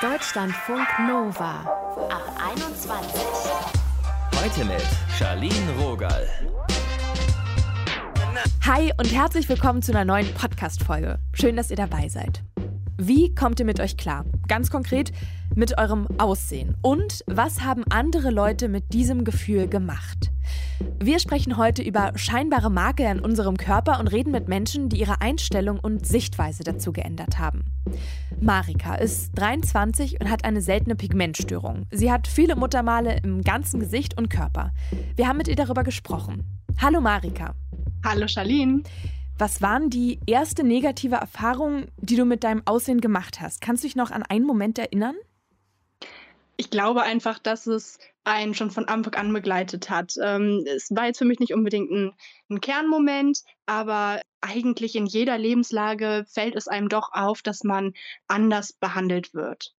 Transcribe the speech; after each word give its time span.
Deutschlandfunk 0.00 0.86
Nova 1.06 1.60
ab 2.08 2.40
21. 2.54 3.22
Heute 4.34 4.64
mit 4.64 4.82
Charlene 5.18 5.72
Rogal. 5.78 6.26
Hi 8.64 8.92
und 8.98 9.12
herzlich 9.12 9.48
willkommen 9.48 9.82
zu 9.82 9.92
einer 9.92 10.06
neuen 10.06 10.32
Podcast-Folge. 10.32 11.18
Schön, 11.34 11.56
dass 11.56 11.70
ihr 11.70 11.76
dabei 11.76 12.08
seid. 12.08 12.42
Wie 12.96 13.34
kommt 13.34 13.60
ihr 13.60 13.66
mit 13.66 13.78
euch 13.78 13.96
klar? 13.96 14.24
Ganz 14.46 14.70
konkret 14.70 15.12
mit 15.54 15.76
eurem 15.78 16.06
Aussehen. 16.18 16.76
Und 16.80 17.24
was 17.26 17.60
haben 17.60 17.84
andere 17.90 18.30
Leute 18.30 18.68
mit 18.68 18.94
diesem 18.94 19.24
Gefühl 19.24 19.68
gemacht? 19.68 20.30
Wir 21.00 21.18
sprechen 21.18 21.56
heute 21.56 21.82
über 21.82 22.12
scheinbare 22.16 22.70
Makel 22.70 23.06
an 23.06 23.20
unserem 23.20 23.56
Körper 23.56 23.98
und 23.98 24.08
reden 24.08 24.30
mit 24.30 24.48
Menschen, 24.48 24.88
die 24.88 25.00
ihre 25.00 25.20
Einstellung 25.20 25.78
und 25.78 26.06
Sichtweise 26.06 26.64
dazu 26.64 26.92
geändert 26.92 27.38
haben. 27.38 27.64
Marika 28.40 28.94
ist 28.94 29.32
23 29.36 30.20
und 30.20 30.30
hat 30.30 30.44
eine 30.44 30.60
seltene 30.60 30.94
Pigmentstörung. 30.94 31.86
Sie 31.90 32.12
hat 32.12 32.28
viele 32.28 32.56
Muttermale 32.56 33.18
im 33.24 33.42
ganzen 33.42 33.80
Gesicht 33.80 34.16
und 34.16 34.28
Körper. 34.28 34.72
Wir 35.16 35.26
haben 35.26 35.38
mit 35.38 35.48
ihr 35.48 35.56
darüber 35.56 35.82
gesprochen. 35.82 36.44
Hallo 36.80 37.00
Marika. 37.00 37.54
Hallo 38.04 38.28
Charlene. 38.28 38.82
Was 39.38 39.62
waren 39.62 39.90
die 39.90 40.18
erste 40.26 40.64
negative 40.64 41.16
Erfahrung, 41.16 41.86
die 41.96 42.16
du 42.16 42.24
mit 42.24 42.42
deinem 42.42 42.62
Aussehen 42.64 43.00
gemacht 43.00 43.40
hast? 43.40 43.60
Kannst 43.60 43.84
du 43.84 43.86
dich 43.86 43.94
noch 43.96 44.10
an 44.10 44.24
einen 44.24 44.44
Moment 44.44 44.78
erinnern? 44.78 45.14
Ich 46.60 46.70
glaube 46.70 47.02
einfach, 47.02 47.38
dass 47.38 47.68
es 47.68 47.98
einen 48.24 48.52
schon 48.52 48.72
von 48.72 48.86
Anfang 48.86 49.14
an 49.14 49.32
begleitet 49.32 49.90
hat. 49.90 50.14
Ähm, 50.20 50.64
es 50.66 50.90
war 50.90 51.06
jetzt 51.06 51.18
für 51.18 51.24
mich 51.24 51.38
nicht 51.38 51.54
unbedingt 51.54 51.88
ein, 51.90 52.12
ein, 52.50 52.60
Kernmoment, 52.60 53.44
aber 53.64 54.20
eigentlich 54.40 54.96
in 54.96 55.06
jeder 55.06 55.38
Lebenslage 55.38 56.26
fällt 56.28 56.56
es 56.56 56.66
einem 56.66 56.88
doch 56.88 57.12
auf, 57.12 57.42
dass 57.42 57.62
man 57.62 57.94
anders 58.26 58.72
behandelt 58.72 59.34
wird. 59.34 59.72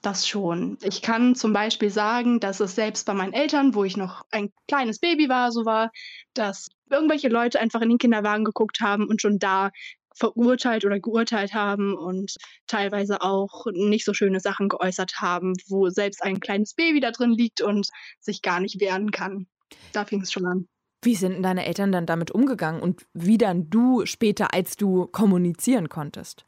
Das 0.00 0.26
schon. 0.26 0.78
Ich 0.82 1.02
kann 1.02 1.34
zum 1.34 1.52
Beispiel 1.52 1.90
sagen, 1.90 2.40
dass 2.40 2.60
es 2.60 2.74
selbst 2.74 3.04
bei 3.04 3.12
meinen 3.12 3.34
Eltern, 3.34 3.74
wo 3.74 3.84
ich 3.84 3.98
noch 3.98 4.24
ein 4.30 4.50
kleines 4.66 5.00
Baby 5.00 5.28
war, 5.28 5.52
so 5.52 5.66
war, 5.66 5.92
dass 6.32 6.68
irgendwelche 6.90 7.28
Leute 7.28 7.60
einfach 7.60 7.82
in 7.82 7.90
den 7.90 7.98
Kinderwagen 7.98 8.44
geguckt 8.44 8.80
haben 8.80 9.08
und 9.08 9.20
schon 9.20 9.38
da 9.38 9.70
verurteilt 10.14 10.84
oder 10.84 11.00
geurteilt 11.00 11.54
haben 11.54 11.94
und 11.94 12.36
teilweise 12.66 13.20
auch 13.20 13.66
nicht 13.72 14.04
so 14.04 14.14
schöne 14.14 14.40
Sachen 14.40 14.68
geäußert 14.68 15.20
haben, 15.20 15.54
wo 15.68 15.90
selbst 15.90 16.22
ein 16.22 16.40
kleines 16.40 16.74
Baby 16.74 17.00
da 17.00 17.10
drin 17.10 17.32
liegt 17.32 17.60
und 17.60 17.88
sich 18.20 18.42
gar 18.42 18.60
nicht 18.60 18.80
wehren 18.80 19.10
kann. 19.10 19.46
Da 19.92 20.04
fing 20.04 20.22
es 20.22 20.32
schon 20.32 20.46
an. 20.46 20.68
Wie 21.02 21.14
sind 21.14 21.42
deine 21.42 21.66
Eltern 21.66 21.92
dann 21.92 22.06
damit 22.06 22.30
umgegangen 22.30 22.80
und 22.80 23.06
wie 23.12 23.36
dann 23.36 23.68
du 23.68 24.06
später, 24.06 24.54
als 24.54 24.76
du 24.76 25.06
kommunizieren 25.06 25.88
konntest? 25.88 26.44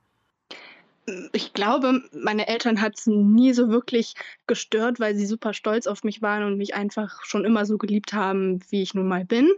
Ich 1.33 1.53
glaube, 1.53 2.03
meine 2.13 2.49
Eltern 2.49 2.81
hat 2.81 2.99
es 2.99 3.07
nie 3.07 3.53
so 3.53 3.69
wirklich 3.69 4.15
gestört, 4.47 4.99
weil 4.99 5.15
sie 5.15 5.27
super 5.27 5.53
stolz 5.53 5.87
auf 5.87 6.03
mich 6.03 6.21
waren 6.21 6.43
und 6.43 6.57
mich 6.57 6.75
einfach 6.75 7.23
schon 7.25 7.45
immer 7.45 7.65
so 7.65 7.79
geliebt 7.79 8.13
haben, 8.13 8.61
wie 8.71 8.83
ich 8.83 8.95
nun 8.95 9.07
mal 9.07 9.25
bin 9.25 9.49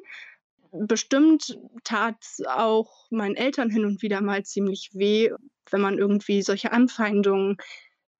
bestimmt 0.72 1.58
tat 1.84 2.16
es 2.20 2.44
auch 2.46 3.06
meinen 3.10 3.36
Eltern 3.36 3.70
hin 3.70 3.84
und 3.84 4.02
wieder 4.02 4.20
mal 4.20 4.44
ziemlich 4.44 4.90
weh, 4.92 5.30
wenn 5.70 5.80
man 5.80 5.98
irgendwie 5.98 6.42
solche 6.42 6.72
Anfeindungen 6.72 7.56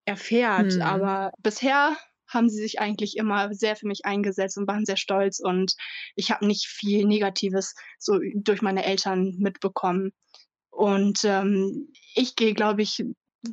erfährt. 0.05 0.75
Mhm. 0.75 0.83
Aber 0.83 1.33
bisher 1.39 1.97
haben 2.27 2.49
sie 2.49 2.61
sich 2.61 2.79
eigentlich 2.79 3.17
immer 3.17 3.55
sehr 3.55 3.77
für 3.77 3.87
mich 3.87 4.05
eingesetzt 4.05 4.59
und 4.59 4.69
waren 4.69 4.85
sehr 4.85 4.97
stolz 4.97 5.41
und 5.41 5.75
ich 6.15 6.31
habe 6.31 6.47
nicht 6.47 6.67
viel 6.67 7.07
Negatives 7.07 7.75
so 7.99 8.19
durch 8.35 8.63
meine 8.63 8.85
Eltern 8.85 9.37
mitbekommen. 9.39 10.13
Und 10.71 11.21
ähm, 11.25 11.89
ich 12.15 12.37
gehe, 12.37 12.55
glaube 12.55 12.83
ich, 12.83 13.03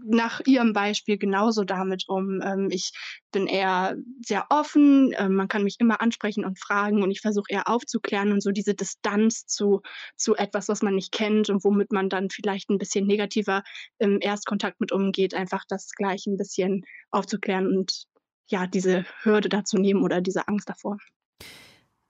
nach 0.04 0.42
ihrem 0.46 0.74
Beispiel 0.74 1.18
genauso 1.18 1.64
damit 1.64 2.06
um. 2.08 2.42
Ähm, 2.42 2.68
ich 2.72 2.92
bin 3.32 3.48
eher 3.48 3.96
sehr 4.26 4.46
offen, 4.50 5.12
äh, 5.14 5.30
man 5.30 5.48
kann 5.48 5.64
mich 5.64 5.78
immer 5.80 6.02
ansprechen 6.02 6.46
und 6.46 6.60
fragen 6.60 7.04
und 7.04 7.12
ich 7.12 7.22
versuche 7.22 7.48
eher 7.50 7.70
aufzuklären 7.70 8.32
und 8.32 8.42
so 8.42 8.52
diese 8.52 8.76
Distanz 8.76 9.46
zu, 9.46 9.82
zu 10.16 10.36
etwas, 10.36 10.70
was 10.70 10.82
man 10.82 10.96
nicht 10.96 11.12
kennt 11.12 11.50
und 11.50 11.64
womit 11.64 11.92
man 11.92 12.10
dann 12.10 12.30
vielleicht 12.30 12.70
ein 12.70 12.78
bisschen 12.78 13.08
negativer 13.08 13.64
im 13.98 14.20
Erstkontakt 14.22 14.80
mit 14.80 14.92
umgeht, 14.92 15.34
einfach 15.34 15.64
das 15.68 15.92
gleich 15.92 16.26
ein 16.28 16.38
bisschen 16.38 16.86
aufzuklären 17.12 17.68
und 17.68 18.06
ja, 18.48 18.68
diese 18.68 19.06
Hürde 19.24 19.50
dazu 19.50 19.78
nehmen 19.78 20.04
oder 20.04 20.22
diese 20.22 20.48
Angst 20.48 20.70
davor. 20.70 20.98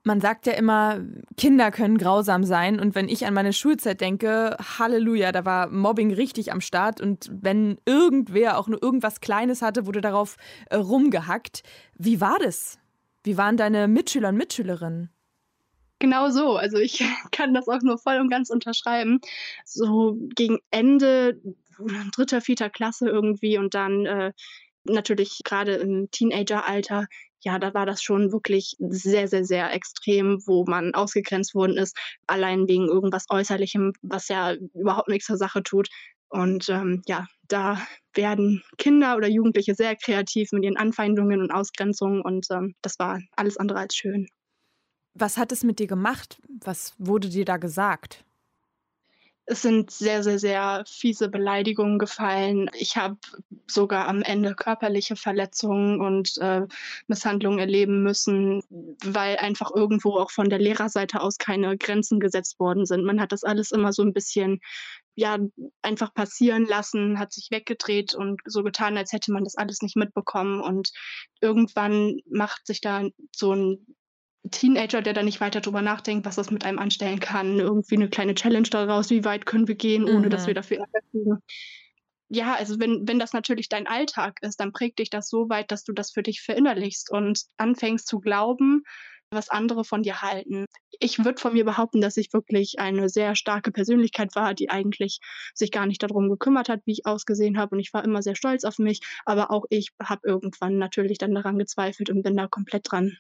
Man 0.08 0.22
sagt 0.22 0.46
ja 0.46 0.54
immer, 0.54 1.02
Kinder 1.36 1.72
können 1.72 1.98
grausam 1.98 2.44
sein. 2.44 2.80
Und 2.80 2.94
wenn 2.94 3.10
ich 3.10 3.26
an 3.26 3.34
meine 3.34 3.54
Schulzeit 3.54 4.02
denke, 4.02 4.56
Halleluja, 4.78 5.32
da 5.32 5.46
war 5.46 5.68
Mobbing 5.68 6.14
richtig 6.14 6.52
am 6.52 6.62
Start. 6.62 7.02
Und 7.02 7.32
wenn 7.32 7.80
irgendwer 7.86 8.60
auch 8.60 8.68
nur 8.68 8.82
irgendwas 8.84 9.20
Kleines 9.20 9.64
hatte, 9.64 9.88
wurde 9.88 10.02
darauf 10.02 10.38
äh, 10.70 10.76
rumgehackt. 10.76 11.64
Wie 11.98 12.22
war 12.22 12.38
das? 12.38 12.78
Wie 13.24 13.36
waren 13.36 13.58
deine 13.58 13.88
Mitschüler 13.88 14.30
und 14.30 14.38
Mitschülerinnen? 14.38 15.10
Genau 15.98 16.30
so. 16.30 16.56
Also 16.56 16.78
ich 16.78 17.04
kann 17.32 17.56
das 17.56 17.68
auch 17.68 17.82
nur 17.82 17.98
voll 17.98 18.20
und 18.20 18.30
ganz 18.30 18.52
unterschreiben. 18.52 19.22
So 19.66 20.20
gegen 20.36 20.60
Ende 20.70 21.42
dritter, 22.16 22.42
vierter 22.42 22.70
Klasse 22.70 23.10
irgendwie 23.10 23.58
und 23.58 23.74
dann 23.74 24.06
äh, 24.06 24.34
natürlich 24.84 25.42
gerade 25.44 25.74
im 25.76 26.12
Teenageralter 26.12 27.08
ja, 27.42 27.60
da 27.60 27.74
war 27.74 27.86
das 27.86 28.02
schon 28.02 28.32
wirklich 28.32 28.76
sehr, 28.80 29.28
sehr, 29.28 29.46
sehr 29.46 29.74
extrem, 29.74 30.40
wo 30.46 30.66
man 30.66 30.94
ausgegrenzt 30.94 31.54
worden 31.56 31.78
ist, 31.78 31.98
allein 32.28 32.68
wegen 32.68 32.88
irgendwas 32.88 33.26
Äußerlichem, 33.30 33.94
was 34.02 34.28
ja 34.28 34.54
überhaupt 34.74 35.10
nichts 35.10 35.28
zur 35.28 35.38
Sache 35.38 35.64
tut. 35.64 35.90
Und 36.30 36.70
ähm, 36.70 37.02
ja, 37.06 37.28
da 37.48 37.80
werden 38.14 38.64
Kinder 38.78 39.16
oder 39.16 39.28
Jugendliche 39.28 39.76
sehr 39.76 39.96
kreativ 39.96 40.52
mit 40.52 40.64
ihren 40.64 40.78
Anfeindungen 40.78 41.42
und 41.42 41.52
Ausgrenzungen 41.52 42.22
und 42.22 42.48
ähm, 42.52 42.76
das 42.82 42.98
war 43.00 43.22
alles 43.36 43.58
andere 43.58 43.80
als 43.80 43.96
schön. 43.96 44.28
Was 45.14 45.38
hat 45.38 45.52
es 45.52 45.64
mit 45.64 45.80
dir 45.80 45.88
gemacht? 45.88 46.42
Was 46.50 46.94
wurde 46.98 47.30
dir 47.30 47.46
da 47.46 47.58
gesagt? 47.58 48.25
Es 49.48 49.62
sind 49.62 49.92
sehr, 49.92 50.24
sehr, 50.24 50.40
sehr 50.40 50.84
fiese 50.88 51.30
Beleidigungen 51.30 52.00
gefallen. 52.00 52.70
Ich 52.74 52.98
habe 52.98 53.18
sogar 53.68 54.08
am 54.08 54.24
Ende 54.24 54.56
körperliche 54.56 55.16
Verletzungen 55.16 56.02
und 56.02 56.38
äh, 56.40 56.62
Misshandlungen 57.08 57.60
erleben 57.60 58.02
müssen, 58.02 58.64
weil 59.04 59.38
einfach 59.38 59.70
irgendwo 59.74 60.18
auch 60.18 60.32
von 60.32 60.50
der 60.50 60.60
Lehrerseite 60.60 61.22
aus 61.22 61.38
keine 61.38 61.78
Grenzen 61.78 62.20
gesetzt 62.20 62.60
worden 62.60 62.88
sind. 62.88 63.06
Man 63.06 63.22
hat 63.22 63.32
das 63.32 63.44
alles 63.44 63.72
immer 63.72 63.94
so 63.94 64.02
ein 64.02 64.14
bisschen 64.14 64.62
ja, 65.16 65.38
einfach 65.82 66.14
passieren 66.14 66.66
lassen, 66.66 67.20
hat 67.20 67.32
sich 67.32 67.50
weggedreht 67.50 68.14
und 68.14 68.42
so 68.46 68.64
getan, 68.64 68.98
als 68.98 69.14
hätte 69.14 69.32
man 69.32 69.46
das 69.46 69.56
alles 69.56 69.82
nicht 69.82 69.96
mitbekommen. 69.96 70.60
Und 70.60 70.92
irgendwann 71.40 72.20
macht 72.30 72.68
sich 72.68 72.82
da 72.82 73.08
so 73.34 73.54
ein 73.54 73.95
Teenager, 74.52 75.02
der 75.02 75.14
da 75.14 75.24
nicht 75.24 75.42
weiter 75.42 75.62
drüber 75.62 75.82
nachdenkt, 75.82 76.26
was 76.26 76.36
das 76.36 76.52
mit 76.52 76.66
einem 76.66 76.80
anstellen 76.80 77.20
kann. 77.20 77.60
Irgendwie 77.60 77.96
eine 77.96 78.10
kleine 78.10 78.36
Challenge 78.36 78.68
daraus, 78.70 79.10
wie 79.10 79.26
weit 79.26 79.46
können 79.46 79.68
wir 79.68 79.76
gehen, 79.76 80.06
ohne 80.06 80.28
mhm. 80.28 80.30
dass 80.30 80.48
wir 80.48 80.54
dafür 80.54 80.78
Ärger 80.78 81.00
kriegen. 81.12 81.38
Ja, 82.30 82.56
also 82.56 82.80
wenn, 82.80 83.08
wenn 83.08 83.20
das 83.20 83.34
natürlich 83.34 83.70
dein 83.70 83.88
Alltag 83.88 84.40
ist, 84.42 84.60
dann 84.60 84.72
prägt 84.72 85.00
dich 85.00 85.10
das 85.10 85.30
so 85.30 85.48
weit, 85.50 85.72
dass 85.72 85.84
du 85.84 85.94
das 85.94 86.12
für 86.12 86.24
dich 86.24 86.42
verinnerlichst 86.42 87.12
und 87.12 87.44
anfängst 87.58 88.08
zu 88.08 88.20
glauben, 88.20 88.84
was 89.30 89.50
andere 89.50 89.84
von 89.84 90.02
dir 90.02 90.22
halten. 90.22 90.66
Ich 91.00 91.24
würde 91.24 91.40
von 91.40 91.54
mir 91.54 91.66
behaupten, 91.66 92.02
dass 92.02 92.18
ich 92.18 92.34
wirklich 92.34 92.80
eine 92.80 93.10
sehr 93.10 93.36
starke 93.36 93.72
Persönlichkeit 93.72 94.36
war, 94.36 94.54
die 94.54 94.70
eigentlich 94.70 95.20
sich 95.54 95.72
gar 95.72 95.86
nicht 95.86 96.02
darum 96.02 96.30
gekümmert 96.30 96.70
hat, 96.70 96.82
wie 96.86 96.94
ich 96.94 97.06
ausgesehen 97.06 97.58
habe. 97.58 97.76
Und 97.76 97.80
ich 97.80 97.94
war 97.94 98.04
immer 98.04 98.24
sehr 98.24 98.36
stolz 98.36 98.64
auf 98.64 98.80
mich. 98.80 99.02
Aber 99.26 99.52
auch 99.52 99.66
ich 99.70 99.92
habe 100.02 100.28
irgendwann 100.28 100.78
natürlich 100.78 101.18
dann 101.18 101.36
daran 101.36 101.60
gezweifelt 101.60 102.10
und 102.10 102.24
bin 102.24 102.36
da 102.38 102.48
komplett 102.48 102.92
dran 102.92 103.18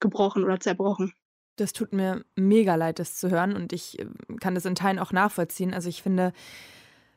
gebrochen 0.00 0.44
oder 0.44 0.60
zerbrochen. 0.60 1.12
Das 1.56 1.72
tut 1.72 1.92
mir 1.92 2.24
mega 2.36 2.76
leid, 2.76 2.98
das 2.98 3.16
zu 3.16 3.30
hören 3.30 3.56
und 3.56 3.72
ich 3.72 3.98
äh, 3.98 4.06
kann 4.40 4.54
das 4.54 4.64
in 4.64 4.74
Teilen 4.74 4.98
auch 4.98 5.12
nachvollziehen. 5.12 5.74
Also 5.74 5.88
ich 5.88 6.02
finde, 6.02 6.32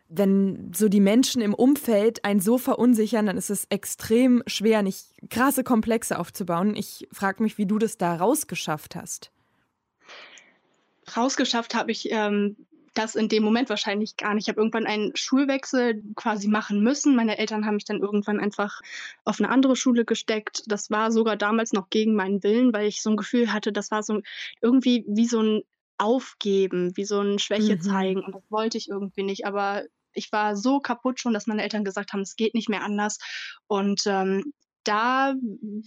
wenn 0.10 0.74
so 0.76 0.90
die 0.90 1.00
Menschen 1.00 1.42
im 1.42 1.54
Umfeld 1.54 2.26
einen 2.26 2.42
so 2.42 2.58
verunsichern, 2.58 3.28
dann 3.28 3.38
ist 3.38 3.50
es 3.50 3.66
extrem 3.70 4.44
schwer, 4.46 4.82
nicht 4.82 5.08
krasse 5.30 5.64
Komplexe 5.64 6.20
aufzubauen. 6.20 6.76
Ich 6.76 7.08
frage 7.12 7.42
mich, 7.44 7.58
wie 7.58 7.66
du 7.66 7.78
das 7.78 7.98
da 7.98 8.16
rausgeschafft 8.16 8.96
hast. 8.96 9.32
Rausgeschafft 11.16 11.76
habe 11.76 11.92
ich 11.92 12.12
ähm, 12.12 12.58
das 12.94 13.16
in 13.16 13.30
dem 13.30 13.44
Moment 13.44 13.70
wahrscheinlich 13.70 14.18
gar 14.18 14.34
nicht. 14.34 14.46
Ich 14.46 14.50
habe 14.50 14.60
irgendwann 14.60 14.86
einen 14.86 15.16
Schulwechsel 15.16 16.04
quasi 16.16 16.48
machen 16.48 16.82
müssen. 16.82 17.16
Meine 17.16 17.38
Eltern 17.38 17.66
haben 17.66 17.76
mich 17.76 17.86
dann 17.86 18.02
irgendwann 18.02 18.40
einfach 18.40 18.82
auf 19.24 19.40
eine 19.40 19.50
andere 19.50 19.76
Schule 19.76 20.04
gesteckt. 20.04 20.64
Das 20.68 20.92
war 20.92 21.12
sogar 21.12 21.38
damals 21.38 21.72
noch 21.72 21.90
gegen 21.90 22.16
meinen 22.16 22.44
Willen, 22.44 22.74
weil 22.74 22.88
ich 22.88 23.02
so 23.02 23.10
ein 23.10 23.18
Gefühl 23.18 23.54
hatte, 23.54 23.72
das 23.72 23.92
war 23.92 24.04
so 24.04 24.22
irgendwie 24.62 25.06
wie 25.08 25.26
so 25.26 25.42
ein 25.42 25.62
Aufgeben, 25.98 26.98
wie 26.98 27.06
so 27.06 27.22
ein 27.22 27.40
Schwäche 27.40 27.76
mhm. 27.76 27.82
zeigen. 27.82 28.24
Und 28.24 28.36
das 28.36 28.44
wollte 28.50 28.78
ich 28.78 28.90
irgendwie 28.90 29.24
nicht. 29.24 29.46
Aber 29.46 29.84
ich 30.14 30.32
war 30.32 30.58
so 30.58 30.80
kaputt 30.80 31.20
schon, 31.20 31.34
dass 31.34 31.48
meine 31.48 31.64
Eltern 31.64 31.86
gesagt 31.86 32.12
haben, 32.12 32.22
es 32.22 32.36
geht 32.36 32.56
nicht 32.56 32.70
mehr 32.70 32.84
anders. 32.84 33.20
Und 33.68 34.02
ähm, 34.06 34.52
da 34.84 35.36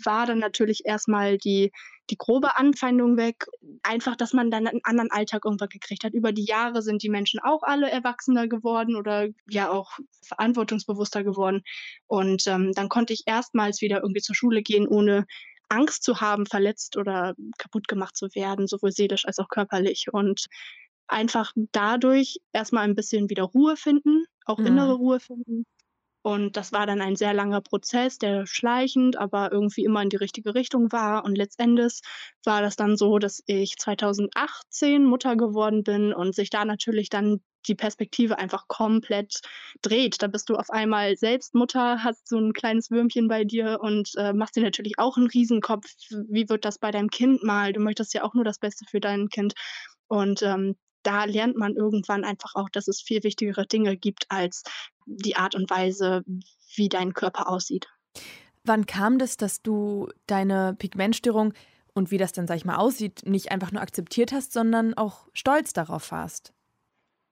war 0.04 0.26
dann 0.26 0.38
natürlich 0.38 0.86
erstmal 0.86 1.36
die, 1.36 1.72
die 2.10 2.16
grobe 2.18 2.56
Anfeindung 2.56 3.16
weg. 3.16 3.46
Einfach, 3.82 4.16
dass 4.16 4.32
man 4.32 4.50
dann 4.50 4.66
einen 4.66 4.80
anderen 4.84 5.10
Alltag 5.10 5.44
irgendwann 5.44 5.68
gekriegt 5.70 6.04
hat. 6.04 6.12
Über 6.14 6.32
die 6.32 6.44
Jahre 6.44 6.82
sind 6.82 7.02
die 7.02 7.08
Menschen 7.08 7.40
auch 7.40 7.62
alle 7.62 7.90
erwachsener 7.90 8.48
geworden 8.48 8.96
oder 8.96 9.28
ja 9.48 9.70
auch 9.70 9.98
verantwortungsbewusster 10.22 11.24
geworden. 11.24 11.62
Und 12.06 12.46
ähm, 12.46 12.72
dann 12.74 12.88
konnte 12.88 13.12
ich 13.12 13.22
erstmals 13.26 13.80
wieder 13.80 14.02
irgendwie 14.02 14.20
zur 14.20 14.34
Schule 14.34 14.62
gehen, 14.62 14.86
ohne 14.88 15.26
Angst 15.68 16.04
zu 16.04 16.20
haben, 16.20 16.46
verletzt 16.46 16.96
oder 16.96 17.34
kaputt 17.58 17.88
gemacht 17.88 18.16
zu 18.16 18.28
werden, 18.34 18.66
sowohl 18.66 18.92
seelisch 18.92 19.24
als 19.26 19.38
auch 19.38 19.48
körperlich. 19.48 20.06
Und 20.12 20.46
einfach 21.06 21.52
dadurch 21.72 22.38
erstmal 22.52 22.84
ein 22.84 22.94
bisschen 22.94 23.30
wieder 23.30 23.44
Ruhe 23.44 23.76
finden, 23.76 24.24
auch 24.46 24.58
Mhm. 24.58 24.66
innere 24.66 24.94
Ruhe 24.94 25.20
finden. 25.20 25.64
Und 26.24 26.56
das 26.56 26.72
war 26.72 26.86
dann 26.86 27.02
ein 27.02 27.16
sehr 27.16 27.34
langer 27.34 27.60
Prozess, 27.60 28.16
der 28.16 28.46
schleichend, 28.46 29.18
aber 29.18 29.52
irgendwie 29.52 29.84
immer 29.84 30.00
in 30.00 30.08
die 30.08 30.16
richtige 30.16 30.54
Richtung 30.54 30.90
war. 30.90 31.22
Und 31.22 31.36
letztendlich 31.36 32.00
war 32.46 32.62
das 32.62 32.76
dann 32.76 32.96
so, 32.96 33.18
dass 33.18 33.42
ich 33.44 33.76
2018 33.76 35.04
Mutter 35.04 35.36
geworden 35.36 35.84
bin 35.84 36.14
und 36.14 36.34
sich 36.34 36.48
da 36.48 36.64
natürlich 36.64 37.10
dann 37.10 37.42
die 37.68 37.74
Perspektive 37.74 38.38
einfach 38.38 38.68
komplett 38.68 39.40
dreht. 39.82 40.22
Da 40.22 40.28
bist 40.28 40.48
du 40.48 40.54
auf 40.54 40.70
einmal 40.70 41.14
selbst 41.18 41.54
Mutter, 41.54 42.02
hast 42.02 42.26
so 42.26 42.38
ein 42.38 42.54
kleines 42.54 42.90
Würmchen 42.90 43.28
bei 43.28 43.44
dir 43.44 43.80
und 43.82 44.12
äh, 44.16 44.32
machst 44.32 44.56
dir 44.56 44.62
natürlich 44.62 44.94
auch 44.98 45.18
einen 45.18 45.26
Riesenkopf. 45.26 45.86
Wie 46.30 46.48
wird 46.48 46.64
das 46.64 46.78
bei 46.78 46.90
deinem 46.90 47.10
Kind 47.10 47.42
mal? 47.42 47.74
Du 47.74 47.80
möchtest 47.80 48.14
ja 48.14 48.24
auch 48.24 48.32
nur 48.32 48.44
das 48.44 48.58
Beste 48.58 48.86
für 48.88 49.00
dein 49.00 49.28
Kind. 49.28 49.52
Und 50.08 50.42
ähm, 50.42 50.76
da 51.04 51.24
lernt 51.24 51.56
man 51.56 51.76
irgendwann 51.76 52.24
einfach 52.24 52.54
auch, 52.54 52.68
dass 52.68 52.88
es 52.88 53.00
viel 53.00 53.22
wichtigere 53.22 53.66
Dinge 53.66 53.96
gibt 53.96 54.26
als 54.30 54.64
die 55.06 55.36
Art 55.36 55.54
und 55.54 55.70
Weise, 55.70 56.24
wie 56.74 56.88
dein 56.88 57.14
Körper 57.14 57.48
aussieht. 57.48 57.86
Wann 58.64 58.86
kam 58.86 59.18
das, 59.18 59.36
dass 59.36 59.62
du 59.62 60.08
deine 60.26 60.74
Pigmentstörung 60.78 61.52
und 61.92 62.10
wie 62.10 62.18
das 62.18 62.32
dann, 62.32 62.46
sag 62.46 62.56
ich 62.56 62.64
mal, 62.64 62.76
aussieht, 62.76 63.22
nicht 63.26 63.52
einfach 63.52 63.70
nur 63.70 63.82
akzeptiert 63.82 64.32
hast, 64.32 64.52
sondern 64.52 64.94
auch 64.94 65.28
stolz 65.32 65.72
darauf 65.72 66.10
warst? 66.10 66.52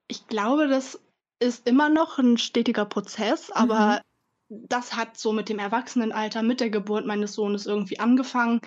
Ich 0.07 0.27
glaube, 0.27 0.67
das 0.67 0.99
ist 1.39 1.67
immer 1.67 1.89
noch 1.89 2.19
ein 2.19 2.37
stetiger 2.37 2.85
Prozess, 2.85 3.51
aber 3.51 4.01
das 4.67 4.95
hat 4.95 5.17
so 5.17 5.31
mit 5.33 5.49
dem 5.49 5.59
Erwachsenenalter, 5.59 6.43
mit 6.43 6.59
der 6.59 6.69
Geburt 6.69 7.05
meines 7.05 7.33
Sohnes 7.33 7.65
irgendwie 7.65 7.99
angefangen, 7.99 8.61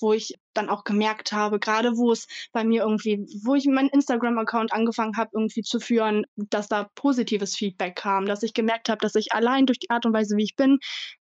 wo 0.00 0.12
ich 0.12 0.34
dann 0.54 0.68
auch 0.68 0.84
gemerkt 0.84 1.32
habe, 1.32 1.58
gerade 1.58 1.96
wo 1.96 2.12
es 2.12 2.26
bei 2.52 2.64
mir 2.64 2.82
irgendwie, 2.82 3.26
wo 3.44 3.54
ich 3.54 3.66
meinen 3.66 3.88
Instagram-Account 3.88 4.72
angefangen 4.72 5.16
habe, 5.16 5.30
irgendwie 5.34 5.62
zu 5.62 5.80
führen, 5.80 6.24
dass 6.36 6.68
da 6.68 6.88
positives 6.94 7.56
Feedback 7.56 7.96
kam, 7.96 8.26
dass 8.26 8.42
ich 8.42 8.54
gemerkt 8.54 8.88
habe, 8.88 8.98
dass 8.98 9.14
ich 9.14 9.32
allein 9.32 9.66
durch 9.66 9.78
die 9.78 9.90
Art 9.90 10.06
und 10.06 10.12
Weise, 10.12 10.36
wie 10.36 10.44
ich 10.44 10.56
bin, 10.56 10.78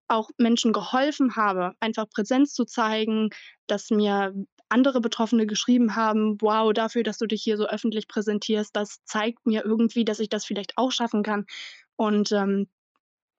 auch 0.08 0.30
Menschen 0.38 0.74
geholfen 0.74 1.36
habe, 1.36 1.74
einfach 1.80 2.10
Präsenz 2.10 2.54
zu 2.54 2.66
zeigen, 2.66 3.30
dass 3.68 3.90
mir 3.90 4.34
andere 4.70 5.02
Betroffene 5.02 5.46
geschrieben 5.46 5.96
haben, 5.96 6.38
wow, 6.42 6.74
dafür, 6.74 7.04
dass 7.04 7.18
du 7.18 7.26
dich 7.26 7.42
hier 7.42 7.58
so 7.58 7.68
öffentlich 7.68 8.08
präsentierst, 8.08 8.76
das 8.76 9.00
zeigt 9.06 9.46
mir 9.46 9.66
irgendwie, 9.66 10.06
dass 10.06 10.20
ich 10.20 10.30
das 10.30 10.46
vielleicht 10.46 10.78
auch 10.78 10.92
schaffen 10.92 11.24
kann. 11.24 11.46
Und 11.96 12.32
ähm, 12.32 12.68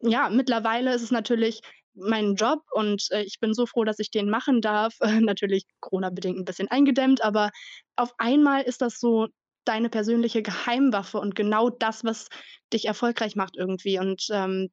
ja, 0.01 0.31
mittlerweile 0.31 0.95
ist 0.95 1.03
es 1.03 1.11
natürlich 1.11 1.61
mein 1.95 2.35
Job 2.37 2.61
und 2.73 3.09
äh, 3.11 3.23
ich 3.23 3.41
bin 3.41 3.55
so 3.55 3.67
froh, 3.67 3.85
dass 3.85 3.99
ich 3.99 4.11
den 4.11 4.31
machen 4.31 4.61
darf. 4.61 4.95
Äh, 5.01 5.21
natürlich 5.21 5.65
Corona-bedingt 5.81 6.39
ein 6.39 6.45
bisschen 6.45 6.69
eingedämmt, 6.69 7.23
aber 7.23 7.51
auf 7.97 8.13
einmal 8.19 8.63
ist 8.63 8.83
das 8.83 9.01
so 9.01 9.29
deine 9.65 9.91
persönliche 9.91 10.43
Geheimwaffe 10.43 11.19
und 11.19 11.35
genau 11.35 11.69
das, 11.69 12.05
was 12.05 12.29
dich 12.73 12.87
erfolgreich 12.87 13.37
macht 13.37 13.57
irgendwie. 13.57 13.99
Und 13.99 14.27
ähm, 14.33 14.71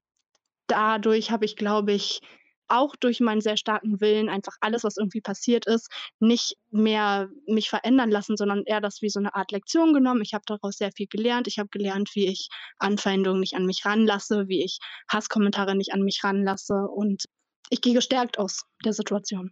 dadurch 0.68 1.32
habe 1.32 1.46
ich, 1.46 1.56
glaube 1.56 1.92
ich, 1.94 2.22
auch 2.68 2.96
durch 2.96 3.20
meinen 3.20 3.42
sehr 3.42 3.58
starken 3.58 4.02
Willen 4.02 4.30
einfach 4.30 4.56
alles, 4.62 4.84
was 4.84 4.98
irgendwie 4.98 5.22
passiert 5.22 5.66
ist, 5.66 5.90
nicht 6.20 6.56
mehr 6.72 7.30
mich 7.48 7.70
verändern 7.70 8.12
lassen, 8.12 8.38
sondern 8.38 8.64
eher 8.66 8.82
das 8.82 9.02
wie 9.02 9.10
so 9.10 9.20
eine 9.20 9.36
Art 9.36 9.52
Lektion 9.52 9.94
genommen. 9.94 10.22
Ich 10.22 10.34
habe 10.34 10.44
daraus 10.48 10.78
sehr 10.78 10.92
viel 10.92 11.08
gelernt. 11.08 11.48
Ich 11.48 11.60
habe 11.60 11.70
gelernt, 11.70 12.12
wie 12.14 12.28
ich 12.28 12.50
Anfeindungen 12.78 13.40
nicht 13.40 13.56
an 13.56 13.66
mich 13.66 13.86
ranlasse, 13.86 14.48
wie 14.48 14.64
ich 14.64 14.80
Hasskommentare 15.10 15.76
nicht 15.76 15.94
an 15.94 16.02
mich 16.02 16.24
ranlasse 16.24 16.88
und 16.88 17.26
ich 17.70 17.82
gehe 17.82 17.94
gestärkt 17.94 18.38
aus 18.38 18.64
der 18.84 18.94
Situation. 18.94 19.52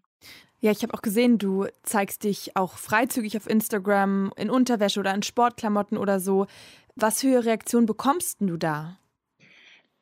Ja, 0.59 0.71
ich 0.71 0.81
habe 0.83 0.93
auch 0.93 1.01
gesehen, 1.01 1.37
du 1.37 1.67
zeigst 1.83 2.23
dich 2.23 2.55
auch 2.55 2.77
freizügig 2.77 3.35
auf 3.35 3.49
Instagram 3.49 4.31
in 4.37 4.49
Unterwäsche 4.49 4.99
oder 4.99 5.13
in 5.13 5.23
Sportklamotten 5.23 5.97
oder 5.97 6.19
so. 6.19 6.47
Was 6.95 7.21
für 7.21 7.43
Reaktionen 7.43 7.85
bekommst 7.85 8.37
du 8.39 8.55
da? 8.55 8.97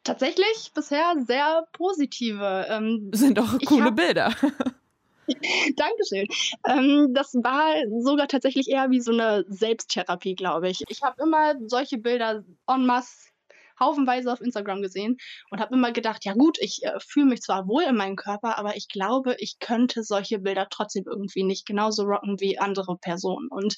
Tatsächlich 0.03 0.71
bisher 0.74 1.15
sehr 1.25 1.68
positive. 1.74 2.65
Ähm, 2.69 3.12
Sind 3.13 3.38
doch 3.38 3.57
coole 3.65 3.86
hab- 3.86 3.95
Bilder. 3.95 4.33
Dankeschön. 5.75 6.27
Ähm, 6.68 7.13
das 7.13 7.33
war 7.36 7.74
sogar 8.01 8.27
tatsächlich 8.27 8.68
eher 8.69 8.89
wie 8.89 9.01
so 9.01 9.12
eine 9.12 9.45
Selbsttherapie, 9.48 10.36
glaube 10.36 10.69
ich. 10.69 10.83
Ich 10.89 11.01
habe 11.03 11.21
immer 11.21 11.56
solche 11.68 11.98
Bilder 11.98 12.44
en 12.68 12.86
masse 12.86 13.31
haufenweise 13.80 14.31
auf 14.31 14.42
Instagram 14.42 14.83
gesehen 14.83 15.18
und 15.50 15.59
habe 15.59 15.74
immer 15.75 15.92
gedacht, 15.92 16.24
ja 16.24 16.33
gut, 16.33 16.57
ich 16.59 16.83
äh, 16.83 17.00
fühle 17.00 17.25
mich 17.25 17.42
zwar 17.42 17.68
wohl 17.68 17.81
in 17.83 17.95
meinem 17.95 18.15
Körper, 18.15 18.59
aber 18.59 18.75
ich 18.75 18.88
glaube, 18.89 19.36
ich 19.39 19.57
könnte 19.59 20.03
solche 20.03 20.38
Bilder 20.38 20.68
trotzdem 20.69 21.06
irgendwie 21.07 21.44
nicht 21.44 21.65
genauso 21.65 22.03
rocken 22.03 22.39
wie 22.39 22.59
andere 22.59 22.98
Personen. 22.98 23.48
Und 23.48 23.75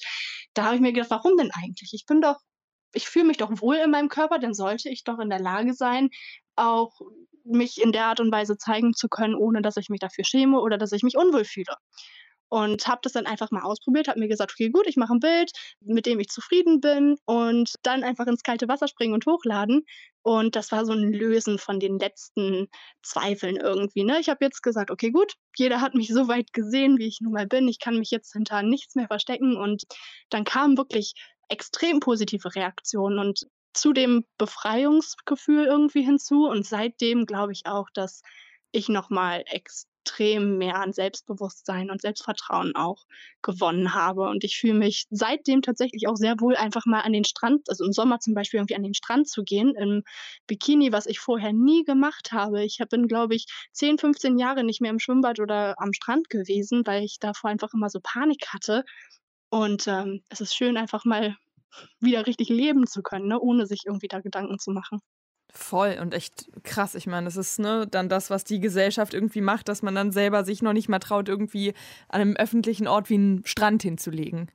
da 0.52 0.64
habe 0.64 0.74
ich 0.74 0.82
mir 0.82 0.92
gedacht, 0.92 1.10
warum 1.10 1.38
denn 1.38 1.50
eigentlich? 1.52 1.94
Ich 1.94 2.04
bin 2.04 2.20
doch, 2.20 2.36
ich 2.94 3.08
fühle 3.08 3.26
mich 3.26 3.36
doch 3.36 3.60
wohl 3.60 3.76
in 3.76 3.90
meinem 3.90 4.08
Körper, 4.08 4.38
dann 4.38 4.54
sollte 4.54 4.88
ich 4.88 5.04
doch 5.04 5.18
in 5.18 5.30
der 5.30 5.40
Lage 5.40 5.74
sein, 5.74 6.10
auch 6.56 7.00
mich 7.44 7.80
in 7.80 7.92
der 7.92 8.06
Art 8.06 8.20
und 8.20 8.32
Weise 8.32 8.56
zeigen 8.56 8.94
zu 8.94 9.08
können, 9.08 9.34
ohne 9.34 9.62
dass 9.62 9.76
ich 9.76 9.90
mich 9.90 10.00
dafür 10.00 10.24
schäme 10.24 10.60
oder 10.60 10.78
dass 10.78 10.92
ich 10.92 11.02
mich 11.02 11.16
unwohl 11.16 11.44
fühle. 11.44 11.76
Und 12.48 12.86
habe 12.86 13.00
das 13.02 13.12
dann 13.12 13.26
einfach 13.26 13.50
mal 13.50 13.62
ausprobiert, 13.62 14.06
habe 14.06 14.20
mir 14.20 14.28
gesagt, 14.28 14.52
okay, 14.52 14.68
gut, 14.68 14.86
ich 14.86 14.96
mache 14.96 15.14
ein 15.14 15.18
Bild, 15.18 15.50
mit 15.80 16.06
dem 16.06 16.20
ich 16.20 16.28
zufrieden 16.28 16.80
bin 16.80 17.16
und 17.24 17.72
dann 17.82 18.04
einfach 18.04 18.26
ins 18.28 18.44
kalte 18.44 18.68
Wasser 18.68 18.86
springen 18.86 19.14
und 19.14 19.26
hochladen. 19.26 19.84
Und 20.22 20.54
das 20.54 20.70
war 20.70 20.86
so 20.86 20.92
ein 20.92 21.12
Lösen 21.12 21.58
von 21.58 21.80
den 21.80 21.98
letzten 21.98 22.68
Zweifeln 23.02 23.56
irgendwie. 23.56 24.04
Ne? 24.04 24.20
Ich 24.20 24.28
habe 24.28 24.44
jetzt 24.44 24.62
gesagt, 24.62 24.90
okay, 24.90 25.10
gut, 25.10 25.34
jeder 25.56 25.80
hat 25.80 25.94
mich 25.94 26.08
so 26.08 26.28
weit 26.28 26.52
gesehen, 26.52 26.98
wie 26.98 27.08
ich 27.08 27.20
nun 27.20 27.32
mal 27.32 27.46
bin. 27.46 27.66
Ich 27.66 27.80
kann 27.80 27.98
mich 27.98 28.10
jetzt 28.10 28.32
hinter 28.32 28.62
nichts 28.62 28.94
mehr 28.94 29.08
verstecken. 29.08 29.56
Und 29.56 29.82
dann 30.30 30.44
kamen 30.44 30.76
wirklich 30.76 31.14
extrem 31.48 32.00
positive 32.00 32.54
Reaktionen 32.54 33.18
und 33.18 33.46
zu 33.74 33.92
dem 33.92 34.24
Befreiungsgefühl 34.38 35.66
irgendwie 35.66 36.02
hinzu. 36.02 36.46
Und 36.46 36.66
seitdem 36.66 37.26
glaube 37.26 37.52
ich 37.52 37.66
auch, 37.66 37.88
dass 37.92 38.22
ich 38.72 38.88
nochmal 38.88 39.44
extrem 39.46 40.58
mehr 40.58 40.76
an 40.76 40.92
Selbstbewusstsein 40.92 41.90
und 41.90 42.00
Selbstvertrauen 42.02 42.74
auch 42.74 43.04
gewonnen 43.42 43.94
habe. 43.94 44.28
Und 44.28 44.44
ich 44.44 44.58
fühle 44.58 44.74
mich 44.74 45.06
seitdem 45.10 45.62
tatsächlich 45.62 46.08
auch 46.08 46.16
sehr 46.16 46.40
wohl, 46.40 46.56
einfach 46.56 46.84
mal 46.86 47.00
an 47.00 47.12
den 47.12 47.24
Strand, 47.24 47.68
also 47.68 47.84
im 47.84 47.92
Sommer 47.92 48.20
zum 48.20 48.34
Beispiel 48.34 48.58
irgendwie 48.58 48.76
an 48.76 48.82
den 48.82 48.94
Strand 48.94 49.28
zu 49.28 49.44
gehen, 49.44 49.74
im 49.76 50.02
Bikini, 50.46 50.92
was 50.92 51.06
ich 51.06 51.20
vorher 51.20 51.52
nie 51.52 51.84
gemacht 51.84 52.32
habe. 52.32 52.64
Ich 52.64 52.78
bin, 52.90 53.08
glaube 53.08 53.34
ich, 53.34 53.46
10, 53.72 53.98
15 53.98 54.38
Jahre 54.38 54.64
nicht 54.64 54.80
mehr 54.80 54.90
im 54.90 54.98
Schwimmbad 54.98 55.40
oder 55.40 55.74
am 55.78 55.92
Strand 55.92 56.28
gewesen, 56.28 56.82
weil 56.84 57.04
ich 57.04 57.18
davor 57.18 57.50
einfach 57.50 57.72
immer 57.74 57.90
so 57.90 58.00
Panik 58.02 58.48
hatte. 58.48 58.84
Und 59.54 59.86
ähm, 59.86 60.20
es 60.30 60.40
ist 60.40 60.56
schön, 60.56 60.76
einfach 60.76 61.04
mal 61.04 61.36
wieder 62.00 62.26
richtig 62.26 62.48
leben 62.48 62.88
zu 62.88 63.02
können, 63.02 63.28
ne? 63.28 63.38
ohne 63.38 63.66
sich 63.66 63.82
irgendwie 63.86 64.08
da 64.08 64.18
Gedanken 64.18 64.58
zu 64.58 64.72
machen. 64.72 64.98
Voll 65.48 65.98
und 66.02 66.12
echt 66.12 66.48
krass. 66.64 66.96
Ich 66.96 67.06
meine, 67.06 67.26
das 67.26 67.36
ist 67.36 67.60
ne, 67.60 67.86
dann 67.88 68.08
das, 68.08 68.30
was 68.30 68.42
die 68.42 68.58
Gesellschaft 68.58 69.14
irgendwie 69.14 69.42
macht, 69.42 69.68
dass 69.68 69.82
man 69.82 69.94
dann 69.94 70.10
selber 70.10 70.42
sich 70.42 70.60
noch 70.60 70.72
nicht 70.72 70.88
mal 70.88 70.98
traut, 70.98 71.28
irgendwie 71.28 71.72
an 72.08 72.20
einem 72.20 72.34
öffentlichen 72.34 72.88
Ort 72.88 73.10
wie 73.10 73.14
einen 73.14 73.46
Strand 73.46 73.84
hinzulegen. 73.84 74.50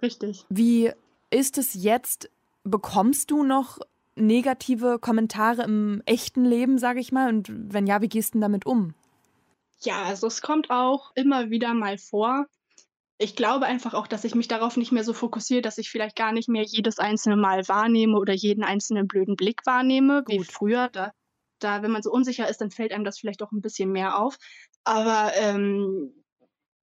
Richtig. 0.00 0.44
Wie 0.48 0.92
ist 1.30 1.58
es 1.58 1.74
jetzt? 1.74 2.30
Bekommst 2.62 3.32
du 3.32 3.42
noch 3.42 3.80
negative 4.14 5.00
Kommentare 5.00 5.64
im 5.64 6.04
echten 6.06 6.44
Leben, 6.44 6.78
sage 6.78 7.00
ich 7.00 7.10
mal? 7.10 7.28
Und 7.30 7.48
wenn 7.50 7.88
ja, 7.88 8.00
wie 8.00 8.08
gehst 8.08 8.30
du 8.30 8.32
denn 8.34 8.42
damit 8.42 8.64
um? 8.64 8.94
Ja, 9.80 10.04
also 10.04 10.28
es 10.28 10.40
kommt 10.40 10.70
auch 10.70 11.10
immer 11.16 11.50
wieder 11.50 11.74
mal 11.74 11.98
vor. 11.98 12.46
Ich 13.20 13.34
glaube 13.34 13.66
einfach 13.66 13.94
auch, 13.94 14.06
dass 14.06 14.24
ich 14.24 14.36
mich 14.36 14.46
darauf 14.46 14.76
nicht 14.76 14.92
mehr 14.92 15.02
so 15.02 15.12
fokussiere, 15.12 15.60
dass 15.60 15.78
ich 15.78 15.90
vielleicht 15.90 16.14
gar 16.14 16.32
nicht 16.32 16.48
mehr 16.48 16.62
jedes 16.62 17.00
einzelne 17.00 17.36
Mal 17.36 17.66
wahrnehme 17.66 18.16
oder 18.16 18.32
jeden 18.32 18.62
einzelnen 18.62 19.08
blöden 19.08 19.34
Blick 19.34 19.66
wahrnehme, 19.66 20.22
wie 20.28 20.38
Gut. 20.38 20.46
früher. 20.46 20.88
Da, 20.88 21.12
da, 21.58 21.82
wenn 21.82 21.90
man 21.90 22.02
so 22.02 22.12
unsicher 22.12 22.48
ist, 22.48 22.60
dann 22.60 22.70
fällt 22.70 22.92
einem 22.92 23.04
das 23.04 23.18
vielleicht 23.18 23.42
auch 23.42 23.50
ein 23.50 23.60
bisschen 23.60 23.90
mehr 23.90 24.18
auf. 24.18 24.38
Aber 24.84 25.32
ähm, 25.34 26.14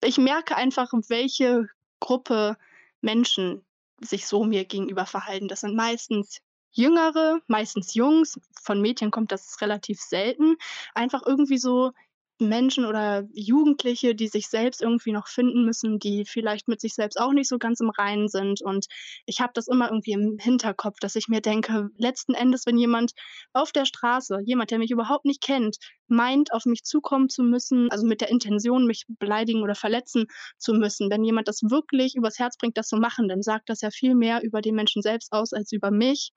ich 0.02 0.18
merke 0.18 0.56
einfach, 0.56 0.92
welche 1.08 1.68
Gruppe 2.00 2.56
Menschen 3.00 3.64
sich 4.00 4.26
so 4.26 4.44
mir 4.44 4.64
gegenüber 4.64 5.06
verhalten. 5.06 5.48
Das 5.48 5.60
sind 5.60 5.76
meistens 5.76 6.40
Jüngere, 6.72 7.40
meistens 7.46 7.94
Jungs. 7.94 8.38
Von 8.62 8.80
Mädchen 8.82 9.10
kommt 9.10 9.32
das 9.32 9.60
relativ 9.60 10.00
selten. 10.00 10.56
Einfach 10.94 11.22
irgendwie 11.24 11.58
so 11.58 11.92
Menschen 12.38 12.84
oder 12.84 13.24
Jugendliche, 13.32 14.14
die 14.14 14.28
sich 14.28 14.48
selbst 14.48 14.82
irgendwie 14.82 15.12
noch 15.12 15.28
finden 15.28 15.64
müssen, 15.64 15.98
die 15.98 16.24
vielleicht 16.26 16.68
mit 16.68 16.80
sich 16.80 16.94
selbst 16.94 17.18
auch 17.18 17.32
nicht 17.32 17.48
so 17.48 17.58
ganz 17.58 17.80
im 17.80 17.90
Reinen 17.90 18.28
sind. 18.28 18.62
Und 18.62 18.86
ich 19.24 19.40
habe 19.40 19.52
das 19.54 19.68
immer 19.68 19.88
irgendwie 19.88 20.12
im 20.12 20.38
Hinterkopf, 20.38 20.98
dass 21.00 21.16
ich 21.16 21.28
mir 21.28 21.40
denke, 21.40 21.88
letzten 21.96 22.34
Endes, 22.34 22.66
wenn 22.66 22.78
jemand 22.78 23.12
auf 23.52 23.72
der 23.72 23.84
Straße, 23.84 24.40
jemand, 24.44 24.70
der 24.70 24.78
mich 24.78 24.90
überhaupt 24.90 25.24
nicht 25.24 25.42
kennt, 25.42 25.76
meint, 26.08 26.52
auf 26.52 26.66
mich 26.66 26.84
zukommen 26.84 27.28
zu 27.28 27.42
müssen, 27.42 27.90
also 27.90 28.06
mit 28.06 28.20
der 28.20 28.30
Intention, 28.30 28.86
mich 28.86 29.04
beleidigen 29.08 29.62
oder 29.62 29.74
verletzen 29.74 30.26
zu 30.58 30.74
müssen, 30.74 31.10
wenn 31.10 31.24
jemand 31.24 31.48
das 31.48 31.62
wirklich 31.62 32.14
übers 32.14 32.38
Herz 32.38 32.56
bringt, 32.58 32.76
das 32.76 32.88
zu 32.88 32.96
machen, 32.96 33.28
dann 33.28 33.42
sagt 33.42 33.68
das 33.68 33.80
ja 33.80 33.90
viel 33.90 34.14
mehr 34.14 34.42
über 34.42 34.60
den 34.60 34.74
Menschen 34.74 35.02
selbst 35.02 35.32
aus 35.32 35.52
als 35.52 35.72
über 35.72 35.90
mich 35.90 36.32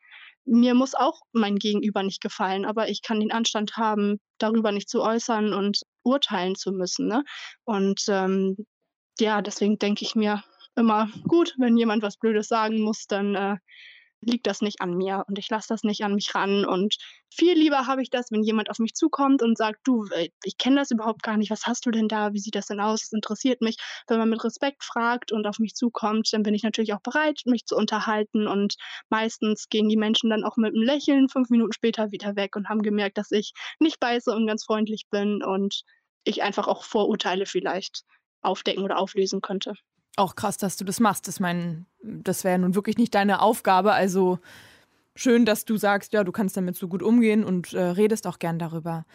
mir 0.50 0.74
muss 0.74 0.96
auch 0.96 1.22
mein 1.32 1.58
Gegenüber 1.58 2.04
nicht 2.04 2.22
gefallen, 2.22 2.66
aber 2.66 2.90
ich 2.90 3.02
kann 3.02 3.20
den 3.20 3.32
Anstand 3.32 3.78
haben, 3.78 4.20
darüber 4.40 4.72
nicht 4.72 4.90
zu 4.90 5.02
äußern 5.02 5.54
und 5.54 5.82
urteilen 6.04 6.56
zu 6.56 6.72
müssen. 6.72 7.08
Ne? 7.08 7.24
Und 7.66 8.04
ähm, 8.08 8.58
ja, 9.20 9.42
deswegen 9.42 9.78
denke 9.78 10.04
ich 10.04 10.16
mir 10.16 10.44
immer, 10.76 11.10
gut, 11.28 11.54
wenn 11.58 11.78
jemand 11.78 12.04
was 12.04 12.18
Blödes 12.18 12.48
sagen 12.48 12.82
muss, 12.82 13.06
dann 13.08 13.36
äh, 13.36 13.58
liegt 14.22 14.48
das 14.48 14.62
nicht 14.62 14.82
an 14.82 14.96
mir 14.96 15.24
und 15.28 15.40
ich 15.40 15.50
lasse 15.50 15.68
das 15.70 15.84
nicht 15.84 16.04
an 16.04 16.16
mich 16.16 16.34
ran. 16.36 16.66
Und 16.66 16.98
viel 17.30 17.54
lieber 17.58 17.88
habe 17.88 18.02
ich 18.02 18.10
das, 18.10 18.32
wenn 18.32 18.44
jemand 18.44 18.70
auf 18.70 18.80
mich 18.80 18.94
zukommt 18.94 19.42
und 19.42 19.58
sagt, 19.58 19.80
du, 19.86 20.06
äh, 20.12 20.30
ich 20.44 20.58
kenne 20.58 20.78
das 20.78 20.92
überhaupt 20.92 21.24
gar 21.24 21.38
nicht, 21.38 21.52
was 21.52 21.66
hast 21.66 21.86
du 21.86 21.92
denn 21.92 22.08
da, 22.08 22.34
wie 22.34 22.40
sieht 22.40 22.56
das 22.56 22.68
denn 22.68 22.80
aus, 22.80 23.02
das 23.02 23.12
interessiert 23.14 23.62
mich. 23.62 23.78
Wenn 24.08 24.20
man 24.20 24.30
mit 24.30 24.44
Respekt 24.44 24.84
fragt 24.84 25.32
und 25.32 25.48
auf 25.48 25.60
mich 25.60 25.74
zukommt, 25.76 26.30
dann 26.34 26.44
bin 26.44 26.54
ich 26.54 26.64
natürlich 26.64 26.94
auch 26.94 27.02
bereit, 27.02 27.42
mich 27.46 27.66
zu 27.66 27.76
unterhalten 27.76 28.48
und 28.48 28.76
meistens 29.10 29.70
gehen 29.70 29.90
die 29.90 29.98
Menschen 29.98 30.30
dann 30.30 30.44
auch 30.44 30.58
mit 30.58 30.74
einem 30.76 30.84
Lächeln 30.84 31.30
fünf 31.30 31.50
Minuten 31.50 31.74
später 31.74 32.12
wieder 32.12 32.36
weg 32.36 32.56
und 32.56 32.70
haben 32.70 32.82
gemerkt, 32.82 33.18
dass 33.18 33.32
ich 33.32 33.54
nicht 33.80 34.00
beiße 34.00 34.32
und 34.32 34.48
ganz 34.48 34.66
freundlich 34.66 35.06
bin 35.10 35.44
und 35.44 35.84
ich 36.24 36.44
einfach 36.44 36.68
auch 36.68 36.84
Vorurteile 36.84 37.46
vielleicht 37.46 38.04
aufdecken 38.42 38.84
oder 38.84 38.98
auflösen 39.00 39.42
könnte. 39.42 39.74
Auch 40.16 40.36
krass, 40.36 40.58
dass 40.58 40.76
du 40.78 40.86
das 40.86 41.00
machst. 41.00 41.28
Ich 41.28 41.40
meine, 41.40 41.86
das 42.02 42.44
wäre 42.44 42.60
nun 42.60 42.76
wirklich 42.76 42.98
nicht 42.98 43.16
deine 43.16 43.42
Aufgabe. 43.42 43.94
Also 43.94 44.40
schön, 45.16 45.46
dass 45.46 45.66
du 45.66 45.78
sagst, 45.78 46.14
ja, 46.14 46.24
du 46.24 46.32
kannst 46.32 46.58
damit 46.58 46.76
so 46.76 46.88
gut 46.88 47.04
umgehen 47.04 47.44
und 47.44 47.74
äh, 47.74 47.82
redest 47.82 48.28
auch 48.28 48.40
gern 48.40 48.60
darüber. 48.60 49.06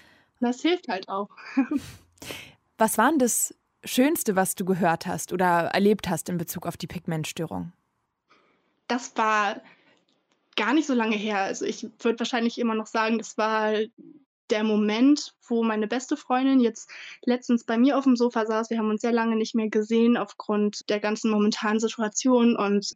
Das 0.41 0.61
hilft 0.61 0.89
halt 0.89 1.09
auch. 1.09 1.29
was 2.79 2.99
war 2.99 3.11
denn 3.11 3.19
das 3.19 3.55
Schönste, 3.85 4.37
was 4.37 4.55
du 4.55 4.65
gehört 4.65 5.07
hast 5.07 5.33
oder 5.33 5.67
erlebt 5.73 6.09
hast 6.09 6.29
in 6.29 6.39
Bezug 6.39 6.67
auf 6.67 6.77
die 6.77 6.87
Pigmentstörung? 6.87 7.73
Das 8.89 9.17
war 9.17 9.61
gar 10.57 10.73
nicht 10.75 10.87
so 10.87 10.95
lange 10.95 11.17
her. 11.17 11.39
Also 11.39 11.65
ich 11.65 11.87
würde 12.01 12.19
wahrscheinlich 12.19 12.59
immer 12.59 12.75
noch 12.75 12.87
sagen, 12.87 13.19
das 13.19 13.37
war 13.37 13.75
der 14.51 14.65
Moment, 14.65 15.35
wo 15.49 15.63
meine 15.63 15.87
beste 15.87 16.17
Freundin 16.17 16.61
jetzt 16.61 16.91
letztens 17.25 17.65
bei 17.65 17.79
mir 17.79 17.97
auf 17.99 18.05
dem 18.05 18.17
Sofa 18.17 18.47
saß. 18.47 18.71
Wir 18.71 18.79
haben 18.79 18.91
uns 18.91 19.01
sehr 19.01 19.13
lange 19.13 19.37
nicht 19.37 19.55
mehr 19.55 19.69
gesehen 19.69 20.17
aufgrund 20.17 20.89
der 20.89 21.01
ganzen 21.01 21.31
momentanen 21.31 21.81
Situation 21.81 22.57
und 22.57 22.95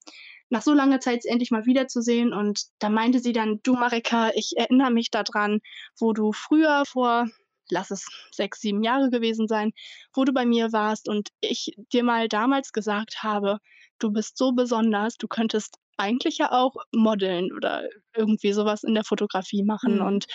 nach 0.50 0.62
so 0.62 0.72
langer 0.72 1.00
Zeit 1.00 1.24
endlich 1.24 1.50
mal 1.50 1.66
wiederzusehen. 1.66 2.32
Und 2.32 2.64
da 2.78 2.88
meinte 2.88 3.18
sie 3.18 3.32
dann, 3.32 3.60
du 3.62 3.74
Marika, 3.74 4.30
ich 4.34 4.54
erinnere 4.56 4.90
mich 4.90 5.10
daran, 5.10 5.60
wo 5.98 6.12
du 6.12 6.32
früher 6.32 6.84
vor, 6.86 7.26
lass 7.70 7.90
es 7.90 8.06
sechs, 8.32 8.60
sieben 8.60 8.82
Jahre 8.82 9.10
gewesen 9.10 9.46
sein, 9.46 9.72
wo 10.14 10.24
du 10.24 10.32
bei 10.32 10.46
mir 10.46 10.72
warst 10.72 11.08
und 11.08 11.28
ich 11.40 11.72
dir 11.92 12.02
mal 12.02 12.28
damals 12.28 12.72
gesagt 12.72 13.22
habe, 13.22 13.58
du 13.98 14.10
bist 14.10 14.38
so 14.38 14.52
besonders, 14.52 15.16
du 15.16 15.28
könntest 15.28 15.76
eigentlich 15.96 16.38
ja 16.38 16.52
auch 16.52 16.76
modeln 16.92 17.52
oder 17.52 17.88
irgendwie 18.14 18.52
sowas 18.52 18.84
in 18.84 18.94
der 18.94 19.04
Fotografie 19.04 19.64
machen. 19.64 19.96
Mhm. 19.96 20.06
Und 20.06 20.26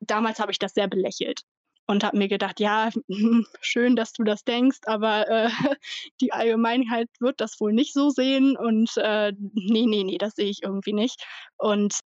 damals 0.00 0.40
habe 0.40 0.52
ich 0.52 0.58
das 0.58 0.74
sehr 0.74 0.88
belächelt 0.88 1.42
und 1.86 2.04
habe 2.04 2.16
mir 2.16 2.28
gedacht, 2.28 2.60
ja, 2.60 2.90
schön, 3.60 3.96
dass 3.96 4.12
du 4.12 4.24
das 4.24 4.44
denkst, 4.44 4.80
aber 4.86 5.28
äh, 5.28 5.48
die 6.20 6.32
Allgemeinheit 6.32 7.08
wird 7.20 7.40
das 7.40 7.60
wohl 7.60 7.72
nicht 7.72 7.92
so 7.92 8.10
sehen 8.10 8.56
und 8.56 8.90
äh, 8.96 9.32
nee, 9.38 9.86
nee, 9.86 10.04
nee, 10.04 10.18
das 10.18 10.34
sehe 10.34 10.48
ich 10.48 10.62
irgendwie 10.62 10.92
nicht. 10.92 11.22
Und 11.56 11.98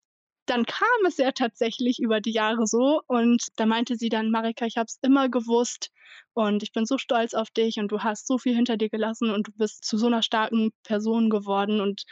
dann 0.46 0.64
kam 0.64 0.88
es 1.06 1.18
ja 1.18 1.30
tatsächlich 1.32 1.98
über 2.00 2.20
die 2.20 2.32
Jahre 2.32 2.66
so 2.66 3.02
und 3.06 3.42
da 3.56 3.66
meinte 3.66 3.96
sie 3.96 4.08
dann, 4.08 4.30
Marika, 4.30 4.64
ich 4.64 4.78
habe 4.78 4.86
es 4.86 4.98
immer 5.02 5.28
gewusst 5.28 5.90
und 6.32 6.62
ich 6.62 6.72
bin 6.72 6.86
so 6.86 6.96
stolz 6.96 7.34
auf 7.34 7.50
dich 7.50 7.76
und 7.78 7.92
du 7.92 8.00
hast 8.00 8.26
so 8.26 8.38
viel 8.38 8.54
hinter 8.54 8.78
dir 8.78 8.88
gelassen 8.88 9.30
und 9.30 9.48
du 9.48 9.52
bist 9.52 9.84
zu 9.84 9.98
so 9.98 10.06
einer 10.06 10.22
starken 10.22 10.70
Person 10.84 11.28
geworden 11.28 11.80
und 11.82 12.04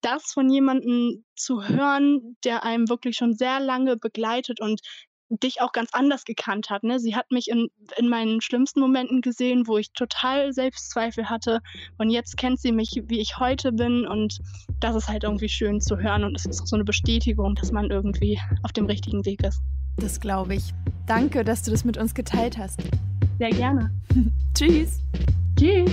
das 0.00 0.32
von 0.32 0.50
jemandem 0.50 1.24
zu 1.36 1.68
hören, 1.68 2.36
der 2.44 2.64
einem 2.64 2.88
wirklich 2.88 3.16
schon 3.16 3.34
sehr 3.34 3.60
lange 3.60 3.96
begleitet 3.96 4.60
und 4.60 4.80
dich 5.28 5.60
auch 5.60 5.72
ganz 5.72 5.90
anders 5.92 6.24
gekannt 6.24 6.70
hat. 6.70 6.84
Ne? 6.84 7.00
Sie 7.00 7.16
hat 7.16 7.30
mich 7.30 7.48
in, 7.48 7.68
in 7.96 8.08
meinen 8.08 8.40
schlimmsten 8.40 8.80
Momenten 8.80 9.20
gesehen, 9.20 9.66
wo 9.66 9.78
ich 9.78 9.92
total 9.92 10.52
Selbstzweifel 10.52 11.28
hatte. 11.28 11.60
Und 11.98 12.10
jetzt 12.10 12.36
kennt 12.36 12.60
sie 12.60 12.72
mich, 12.72 13.02
wie 13.06 13.20
ich 13.20 13.38
heute 13.38 13.72
bin. 13.72 14.06
Und 14.06 14.40
das 14.80 14.94
ist 14.94 15.08
halt 15.08 15.24
irgendwie 15.24 15.48
schön 15.48 15.80
zu 15.80 15.98
hören. 15.98 16.24
Und 16.24 16.36
es 16.36 16.46
ist 16.46 16.62
auch 16.62 16.66
so 16.66 16.76
eine 16.76 16.84
Bestätigung, 16.84 17.54
dass 17.54 17.72
man 17.72 17.90
irgendwie 17.90 18.40
auf 18.62 18.72
dem 18.72 18.86
richtigen 18.86 19.24
Weg 19.24 19.42
ist. 19.42 19.60
Das 19.96 20.20
glaube 20.20 20.54
ich. 20.54 20.74
Danke, 21.06 21.44
dass 21.44 21.62
du 21.62 21.70
das 21.70 21.84
mit 21.84 21.96
uns 21.96 22.14
geteilt 22.14 22.58
hast. 22.58 22.80
Sehr 23.38 23.50
gerne. 23.50 23.90
Tschüss. 24.54 25.00
Tschüss. 25.58 25.90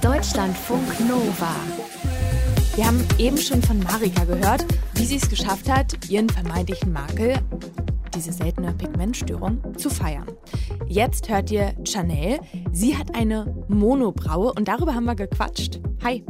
Deutschlandfunk 0.00 1.00
Nova. 1.08 1.54
Wir 2.78 2.86
haben 2.86 3.04
eben 3.18 3.36
schon 3.36 3.60
von 3.60 3.80
Marika 3.80 4.22
gehört, 4.22 4.64
wie 4.94 5.04
sie 5.04 5.16
es 5.16 5.28
geschafft 5.28 5.68
hat, 5.68 6.08
ihren 6.08 6.28
vermeintlichen 6.28 6.92
Makel, 6.92 7.34
diese 8.14 8.32
seltene 8.32 8.72
Pigmentstörung, 8.72 9.76
zu 9.76 9.90
feiern. 9.90 10.28
Jetzt 10.86 11.28
hört 11.28 11.50
ihr 11.50 11.74
Chanel. 11.84 12.38
Sie 12.70 12.96
hat 12.96 13.16
eine 13.16 13.52
Monobraue 13.66 14.52
und 14.52 14.68
darüber 14.68 14.94
haben 14.94 15.06
wir 15.06 15.16
gequatscht. 15.16 15.80
Hi. 16.04 16.24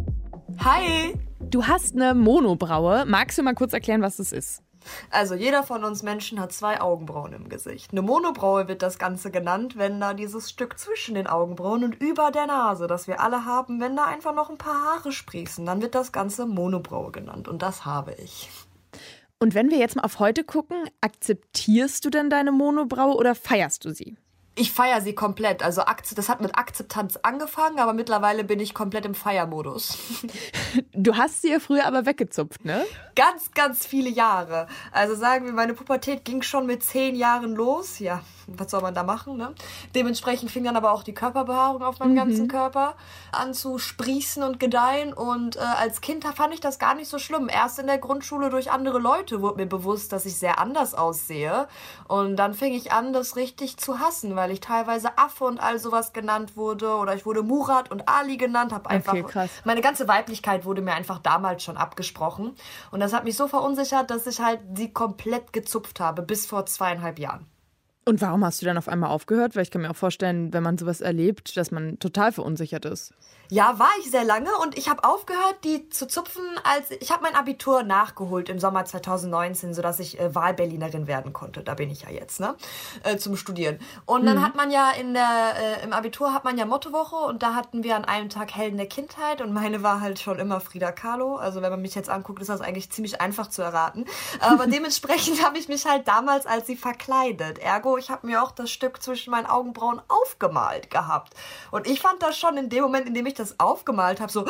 Hi. 0.64 1.12
Du 1.50 1.67
hast 1.67 1.95
eine 1.95 2.14
Monobraue. 2.14 3.05
Magst 3.05 3.37
du 3.37 3.43
mal 3.43 3.55
kurz 3.55 3.75
erklären, 3.75 4.00
was 4.00 4.17
das 4.17 4.33
ist? 4.33 4.62
Also 5.11 5.35
jeder 5.35 5.62
von 5.62 5.85
uns 5.85 6.02
Menschen 6.02 6.40
hat 6.40 6.52
zwei 6.52 6.80
Augenbrauen 6.80 7.33
im 7.33 7.49
Gesicht. 7.49 7.92
Eine 7.92 8.02
Monobraue 8.02 8.68
wird 8.68 8.83
das 8.83 8.99
Ganze 8.99 9.30
genannt, 9.30 9.76
wenn 9.76 10.00
da 10.00 10.14
dieses 10.14 10.50
Stück 10.50 10.78
zwischen 10.78 11.14
den 11.14 11.26
Augenbrauen 11.26 11.85
und 11.85 12.00
über 12.00 12.30
der 12.30 12.47
Nase, 12.47 12.87
das 12.87 13.07
wir 13.07 13.21
alle 13.21 13.45
haben, 13.45 13.80
wenn 13.80 13.97
da 13.97 14.07
einfach 14.07 14.35
noch 14.35 14.50
ein 14.50 14.59
paar 14.59 14.97
Haare 14.97 15.12
sprießen, 15.12 15.64
dann 15.66 15.83
wird 15.83 15.95
das 15.95 16.12
Ganze 16.12 16.47
Monobraue 16.47 17.12
genannt. 17.12 17.49
Und 17.49 17.62
das 17.62 17.85
habe 17.85 18.14
ich. 18.14 18.50
Und 19.40 19.54
wenn 19.54 19.71
wir 19.71 19.78
jetzt 19.78 19.97
mal 19.97 20.02
auf 20.02 20.18
heute 20.18 20.42
gucken, 20.42 20.88
akzeptierst 21.00 22.04
du 22.04 22.11
denn 22.11 22.28
deine 22.28 22.50
Monobraue 22.50 23.14
oder 23.14 23.35
feierst 23.35 23.85
du 23.85 23.90
sie? 23.90 24.16
Ich 24.58 24.72
feiere 24.72 25.00
sie 25.00 25.14
komplett. 25.14 25.62
Also 25.62 25.82
das 26.14 26.28
hat 26.28 26.40
mit 26.40 26.56
Akzeptanz 26.56 27.18
angefangen, 27.22 27.78
aber 27.78 27.92
mittlerweile 27.92 28.44
bin 28.44 28.60
ich 28.60 28.74
komplett 28.74 29.06
im 29.06 29.14
Feiermodus. 29.14 29.98
Du 30.92 31.16
hast 31.16 31.42
sie 31.42 31.50
ja 31.50 31.60
früher 31.60 31.86
aber 31.86 32.06
weggezupft, 32.06 32.64
ne? 32.64 32.84
Ganz, 33.14 33.52
ganz 33.52 33.86
viele 33.86 34.10
Jahre. 34.10 34.66
Also 34.92 35.14
sagen 35.14 35.46
wir, 35.46 35.52
meine 35.52 35.72
Pubertät 35.72 36.24
ging 36.24 36.42
schon 36.42 36.66
mit 36.66 36.82
zehn 36.82 37.14
Jahren 37.14 37.54
los. 37.54 38.00
Ja, 38.00 38.20
was 38.57 38.71
soll 38.71 38.81
man 38.81 38.95
da 38.95 39.02
machen, 39.02 39.37
ne? 39.37 39.55
Dementsprechend 39.95 40.50
fing 40.50 40.64
dann 40.64 40.76
aber 40.76 40.93
auch 40.93 41.02
die 41.02 41.14
Körperbehaarung 41.14 41.83
auf 41.83 41.99
meinem 41.99 42.12
mhm. 42.12 42.17
ganzen 42.17 42.49
Körper 42.49 42.95
an 43.33 43.55
zu 43.55 43.78
sprießen 43.78 44.43
und 44.43 44.59
gedeihen. 44.59 45.12
Und 45.12 45.57
äh, 45.57 45.61
als 45.61 46.00
Kind 46.00 46.25
fand 46.25 46.55
ich 46.55 46.61
das 46.61 46.78
gar 46.78 46.95
nicht 46.95 47.09
so 47.09 47.19
schlimm. 47.19 47.49
Erst 47.49 47.78
in 47.78 47.87
der 47.87 47.99
Grundschule 47.99 48.50
durch 48.50 48.71
andere 48.71 48.99
Leute 48.99 49.43
wurde 49.43 49.57
mir 49.57 49.67
bewusst, 49.67 50.12
dass 50.12 50.26
ich 50.26 50.37
sehr 50.37 50.59
anders 50.59 50.95
aussehe. 50.95 51.69
Und 52.07 52.37
dann 52.37 52.55
fing 52.55 52.73
ich 52.73 52.93
an, 52.93 53.12
das 53.12 53.37
richtig 53.37 53.76
zu 53.76 53.99
hassen, 53.99 54.37
weil 54.37 54.50
ich 54.50 54.61
teilweise 54.61 55.19
Affe 55.19 55.45
und 55.45 55.59
all 55.59 55.78
sowas 55.78 56.12
genannt 56.12 56.57
wurde. 56.57 56.95
Oder 56.97 57.14
ich 57.14 57.26
wurde 57.26 57.43
Murat 57.43 57.90
und 57.90 58.09
Ali 58.09 58.37
genannt. 58.37 58.73
Hab 58.73 58.87
einfach 58.87 59.14
okay, 59.14 59.49
meine 59.64 59.81
ganze 59.81 60.09
Weiblichkeit 60.09 60.64
wurde 60.64 60.81
mir 60.81 60.95
einfach 60.95 61.19
damals 61.19 61.62
schon 61.62 61.76
abgesprochen. 61.76 62.55
Und 62.90 63.00
das 63.00 63.12
hat 63.12 63.25
mich 63.25 63.37
so 63.37 63.49
verunsichert, 63.49 64.11
dass 64.11 64.26
ich 64.26 64.40
halt 64.40 64.61
sie 64.75 64.93
komplett 64.93 65.52
gezupft 65.52 66.00
habe, 66.00 66.23
bis 66.23 66.47
vor 66.47 66.67
zweieinhalb 66.67 67.19
Jahren. 67.19 67.47
Und 68.08 68.22
warum 68.22 68.42
hast 68.42 68.62
du 68.62 68.64
dann 68.64 68.78
auf 68.78 68.88
einmal 68.88 69.10
aufgehört? 69.10 69.54
Weil 69.54 69.64
ich 69.64 69.70
kann 69.70 69.82
mir 69.82 69.90
auch 69.90 69.96
vorstellen, 69.96 70.50
wenn 70.54 70.62
man 70.62 70.78
sowas 70.78 71.02
erlebt, 71.02 71.58
dass 71.58 71.70
man 71.70 71.98
total 71.98 72.32
verunsichert 72.32 72.86
ist. 72.86 73.12
Ja, 73.50 73.78
war 73.78 73.90
ich 74.00 74.10
sehr 74.10 74.24
lange 74.24 74.50
und 74.62 74.76
ich 74.76 74.90
habe 74.90 75.04
aufgehört, 75.04 75.56
die 75.64 75.88
zu 75.88 76.06
zupfen, 76.06 76.42
als 76.64 76.90
ich 76.90 77.10
habe 77.10 77.22
mein 77.22 77.34
Abitur 77.34 77.82
nachgeholt 77.82 78.50
im 78.50 78.58
Sommer 78.58 78.84
2019, 78.84 79.72
sodass 79.72 80.00
ich 80.00 80.20
äh, 80.20 80.34
Wahlberlinerin 80.34 81.06
werden 81.06 81.32
konnte. 81.32 81.62
Da 81.62 81.72
bin 81.72 81.90
ich 81.90 82.02
ja 82.02 82.10
jetzt, 82.10 82.40
ne? 82.40 82.56
Äh, 83.04 83.16
zum 83.16 83.36
Studieren. 83.36 83.78
Und 84.04 84.26
dann 84.26 84.38
mhm. 84.38 84.42
hat 84.44 84.54
man 84.54 84.70
ja 84.70 84.90
in 84.90 85.14
der 85.14 85.54
äh, 85.56 85.84
im 85.84 85.94
Abitur 85.94 86.34
hat 86.34 86.44
man 86.44 86.58
ja 86.58 86.66
Mottowoche 86.66 87.16
und 87.16 87.42
da 87.42 87.54
hatten 87.54 87.84
wir 87.84 87.96
an 87.96 88.04
einem 88.04 88.28
Tag 88.28 88.54
Helden 88.54 88.76
der 88.76 88.86
Kindheit 88.86 89.40
und 89.40 89.54
meine 89.54 89.82
war 89.82 90.02
halt 90.02 90.18
schon 90.18 90.38
immer 90.38 90.60
Frida 90.60 90.92
Kahlo. 90.92 91.36
Also 91.36 91.62
wenn 91.62 91.70
man 91.70 91.80
mich 91.80 91.94
jetzt 91.94 92.10
anguckt, 92.10 92.42
ist 92.42 92.48
das 92.48 92.60
eigentlich 92.60 92.90
ziemlich 92.90 93.22
einfach 93.22 93.48
zu 93.48 93.62
erraten. 93.62 94.04
Aber 94.40 94.66
dementsprechend 94.66 95.42
habe 95.42 95.56
ich 95.56 95.68
mich 95.68 95.86
halt 95.86 96.06
damals 96.06 96.44
als 96.44 96.66
sie 96.66 96.76
verkleidet. 96.76 97.58
Ergo, 97.58 97.96
ich 97.99 98.11
habe 98.11 98.26
mir 98.26 98.43
auch 98.43 98.52
das 98.52 98.71
Stück 98.71 99.02
zwischen 99.02 99.31
meinen 99.31 99.47
Augenbrauen 99.47 100.00
aufgemalt 100.09 100.90
gehabt. 100.90 101.35
Und 101.71 101.87
ich 101.87 102.00
fand 102.00 102.23
das 102.23 102.38
schon 102.38 102.57
in 102.57 102.69
dem 102.69 102.83
Moment, 102.83 103.07
in 103.07 103.14
dem 103.14 103.26
ich 103.26 103.35
das 103.35 103.59
aufgemalt 103.61 104.21
habe, 104.21 104.33
so, 104.33 104.47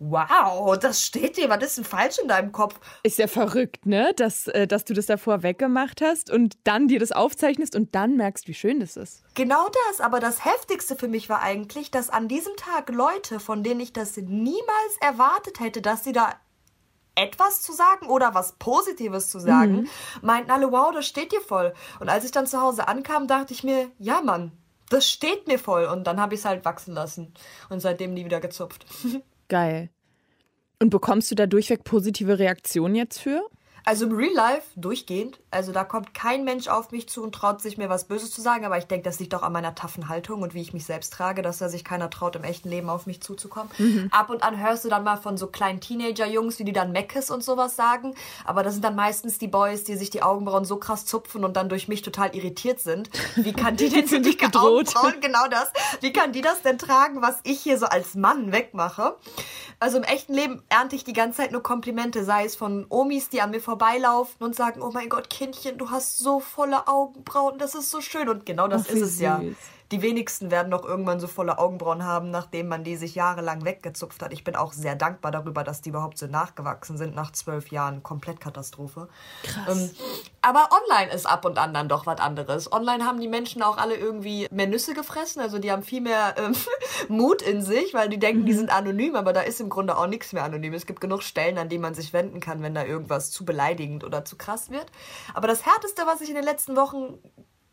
Wow, 0.00 0.76
das 0.76 1.02
steht 1.02 1.36
dir. 1.36 1.48
Was 1.48 1.62
ist 1.62 1.78
denn 1.78 1.84
falsch 1.84 2.18
in 2.18 2.26
deinem 2.26 2.50
Kopf? 2.50 2.78
Ist 3.04 3.18
ja 3.18 3.28
verrückt, 3.28 3.86
ne? 3.86 4.12
Dass, 4.16 4.48
äh, 4.48 4.66
dass 4.66 4.84
du 4.84 4.92
das 4.92 5.06
davor 5.06 5.42
weggemacht 5.42 6.00
hast 6.02 6.30
und 6.30 6.56
dann 6.64 6.88
dir 6.88 6.98
das 6.98 7.12
aufzeichnest 7.12 7.76
und 7.76 7.94
dann 7.94 8.16
merkst, 8.16 8.48
wie 8.48 8.54
schön 8.54 8.80
das 8.80 8.96
ist. 8.96 9.22
Genau 9.34 9.68
das. 9.88 10.00
Aber 10.00 10.18
das 10.18 10.44
Heftigste 10.44 10.96
für 10.96 11.08
mich 11.08 11.28
war 11.28 11.42
eigentlich, 11.42 11.90
dass 11.90 12.10
an 12.10 12.26
diesem 12.26 12.54
Tag 12.56 12.90
Leute, 12.90 13.38
von 13.38 13.62
denen 13.62 13.80
ich 13.80 13.92
das 13.92 14.16
niemals 14.16 14.96
erwartet 15.00 15.60
hätte, 15.60 15.80
dass 15.80 16.02
sie 16.02 16.12
da 16.12 16.34
etwas 17.14 17.62
zu 17.62 17.72
sagen 17.72 18.06
oder 18.06 18.34
was 18.34 18.52
Positives 18.54 19.30
zu 19.30 19.38
sagen, 19.38 19.82
mhm. 19.82 19.88
meinten 20.22 20.50
alle, 20.50 20.70
wow, 20.72 20.92
das 20.92 21.06
steht 21.06 21.32
dir 21.32 21.40
voll. 21.40 21.72
Und 22.00 22.08
als 22.08 22.24
ich 22.24 22.30
dann 22.30 22.46
zu 22.46 22.60
Hause 22.60 22.88
ankam, 22.88 23.26
dachte 23.26 23.54
ich 23.54 23.64
mir, 23.64 23.90
ja, 23.98 24.20
Mann, 24.20 24.52
das 24.90 25.08
steht 25.08 25.46
mir 25.46 25.58
voll. 25.58 25.84
Und 25.84 26.06
dann 26.06 26.20
habe 26.20 26.34
ich 26.34 26.40
es 26.40 26.46
halt 26.46 26.64
wachsen 26.64 26.94
lassen 26.94 27.34
und 27.68 27.80
seitdem 27.80 28.14
nie 28.14 28.24
wieder 28.24 28.40
gezupft. 28.40 28.86
Geil. 29.48 29.90
Und 30.80 30.90
bekommst 30.90 31.30
du 31.30 31.34
da 31.34 31.46
durchweg 31.46 31.84
positive 31.84 32.38
Reaktionen 32.38 32.94
jetzt 32.94 33.20
für? 33.20 33.48
Also 33.84 34.06
im 34.06 34.16
Real 34.16 34.32
Life 34.32 34.68
durchgehend. 34.76 35.38
Also 35.50 35.72
da 35.72 35.84
kommt 35.84 36.14
kein 36.14 36.44
Mensch 36.44 36.68
auf 36.68 36.90
mich 36.90 37.08
zu 37.08 37.22
und 37.22 37.34
traut 37.34 37.60
sich 37.60 37.76
mir 37.76 37.90
was 37.90 38.04
Böses 38.04 38.30
zu 38.30 38.40
sagen. 38.40 38.64
Aber 38.64 38.78
ich 38.78 38.86
denke, 38.86 39.04
das 39.04 39.20
liegt 39.20 39.34
auch 39.34 39.42
an 39.42 39.52
meiner 39.52 39.74
taffen 39.74 40.08
Haltung 40.08 40.42
und 40.42 40.54
wie 40.54 40.62
ich 40.62 40.72
mich 40.72 40.86
selbst 40.86 41.12
trage, 41.12 41.42
dass 41.42 41.58
da 41.58 41.68
sich 41.68 41.84
keiner 41.84 42.08
traut, 42.08 42.34
im 42.36 42.44
echten 42.44 42.70
Leben 42.70 42.88
auf 42.88 43.06
mich 43.06 43.20
zuzukommen. 43.20 43.70
Mhm. 43.76 44.08
Ab 44.10 44.30
und 44.30 44.42
an 44.42 44.58
hörst 44.58 44.84
du 44.84 44.88
dann 44.88 45.04
mal 45.04 45.16
von 45.16 45.36
so 45.36 45.48
kleinen 45.48 45.80
Teenager-Jungs, 45.80 46.58
wie 46.58 46.64
die 46.64 46.72
dann 46.72 46.92
Meckes 46.92 47.30
und 47.30 47.44
sowas 47.44 47.76
sagen. 47.76 48.14
Aber 48.44 48.62
das 48.62 48.72
sind 48.72 48.84
dann 48.84 48.96
meistens 48.96 49.38
die 49.38 49.48
Boys, 49.48 49.84
die 49.84 49.96
sich 49.96 50.08
die 50.08 50.22
Augenbrauen 50.22 50.64
so 50.64 50.76
krass 50.76 51.04
zupfen 51.04 51.44
und 51.44 51.54
dann 51.56 51.68
durch 51.68 51.86
mich 51.86 52.00
total 52.00 52.34
irritiert 52.34 52.80
sind. 52.80 53.10
Wie 53.36 53.52
kann 53.54 53.76
die 53.76 53.90
denn 53.90 54.06
so 54.06 54.18
dicke 54.18 54.46
gedroht. 54.46 54.96
Augenbrauen, 54.96 55.20
genau 55.20 55.46
das, 55.50 55.70
wie 56.00 56.12
kann 56.12 56.32
die 56.32 56.40
das 56.40 56.62
denn 56.62 56.78
tragen, 56.78 57.20
was 57.22 57.40
ich 57.44 57.60
hier 57.60 57.78
so 57.78 57.86
als 57.86 58.14
Mann 58.14 58.52
wegmache? 58.52 59.16
Also 59.80 59.98
im 59.98 60.04
echten 60.04 60.34
Leben 60.34 60.62
ernte 60.68 60.96
ich 60.96 61.04
die 61.04 61.12
ganze 61.12 61.38
Zeit 61.38 61.52
nur 61.52 61.62
Komplimente, 61.62 62.24
sei 62.24 62.44
es 62.44 62.56
von 62.56 62.86
Omis, 62.88 63.28
die 63.28 63.40
an 63.40 63.50
mir 63.50 63.60
vorbeilaufen 63.74 64.44
und 64.44 64.54
sagen, 64.54 64.80
oh 64.82 64.90
mein 64.92 65.08
Gott, 65.08 65.28
Kindchen, 65.28 65.78
du 65.78 65.90
hast 65.90 66.18
so 66.18 66.38
volle 66.38 66.86
Augenbrauen, 66.86 67.58
das 67.58 67.74
ist 67.74 67.90
so 67.90 68.00
schön. 68.00 68.28
Und 68.28 68.46
genau 68.46 68.68
das 68.68 68.88
oh, 68.88 68.92
ist 68.92 69.00
es 69.00 69.12
süß. 69.12 69.20
ja 69.20 69.42
die 69.92 70.02
wenigsten 70.02 70.50
werden 70.50 70.70
noch 70.70 70.84
irgendwann 70.84 71.20
so 71.20 71.26
volle 71.26 71.58
Augenbrauen 71.58 72.04
haben, 72.04 72.30
nachdem 72.30 72.68
man 72.68 72.84
die 72.84 72.96
sich 72.96 73.14
jahrelang 73.14 73.64
weggezupft 73.64 74.22
hat. 74.22 74.32
Ich 74.32 74.42
bin 74.42 74.56
auch 74.56 74.72
sehr 74.72 74.96
dankbar 74.96 75.30
darüber, 75.30 75.62
dass 75.62 75.82
die 75.82 75.90
überhaupt 75.90 76.18
so 76.18 76.26
nachgewachsen 76.26 76.96
sind 76.96 77.14
nach 77.14 77.32
zwölf 77.32 77.70
Jahren. 77.70 78.02
Komplett 78.02 78.40
Katastrophe. 78.40 79.08
Krass. 79.42 79.68
Ähm, 79.68 79.90
aber 80.40 80.68
online 80.72 81.12
ist 81.12 81.26
ab 81.26 81.44
und 81.44 81.58
an 81.58 81.74
dann 81.74 81.88
doch 81.88 82.06
was 82.06 82.18
anderes. 82.18 82.72
Online 82.72 83.04
haben 83.04 83.20
die 83.20 83.28
Menschen 83.28 83.62
auch 83.62 83.76
alle 83.76 83.94
irgendwie 83.94 84.48
mehr 84.50 84.66
Nüsse 84.66 84.94
gefressen. 84.94 85.42
Also 85.42 85.58
die 85.58 85.70
haben 85.70 85.82
viel 85.82 86.00
mehr 86.00 86.34
ähm, 86.38 86.54
Mut 87.08 87.42
in 87.42 87.62
sich, 87.62 87.92
weil 87.92 88.08
die 88.08 88.18
denken, 88.18 88.42
mhm. 88.42 88.46
die 88.46 88.54
sind 88.54 88.70
anonym, 88.70 89.16
aber 89.16 89.32
da 89.32 89.42
ist 89.42 89.60
im 89.60 89.68
Grunde 89.68 89.98
auch 89.98 90.06
nichts 90.06 90.32
mehr 90.32 90.44
anonym. 90.44 90.72
Es 90.72 90.86
gibt 90.86 91.00
genug 91.00 91.22
Stellen, 91.22 91.58
an 91.58 91.68
die 91.68 91.78
man 91.78 91.94
sich 91.94 92.12
wenden 92.12 92.40
kann, 92.40 92.62
wenn 92.62 92.74
da 92.74 92.84
irgendwas 92.84 93.30
zu 93.30 93.44
beleidigend 93.44 94.02
oder 94.02 94.24
zu 94.24 94.36
krass 94.36 94.70
wird. 94.70 94.86
Aber 95.34 95.46
das 95.46 95.66
Härteste, 95.66 96.02
was 96.06 96.22
ich 96.22 96.30
in 96.30 96.36
den 96.36 96.44
letzten 96.44 96.74
Wochen 96.74 97.18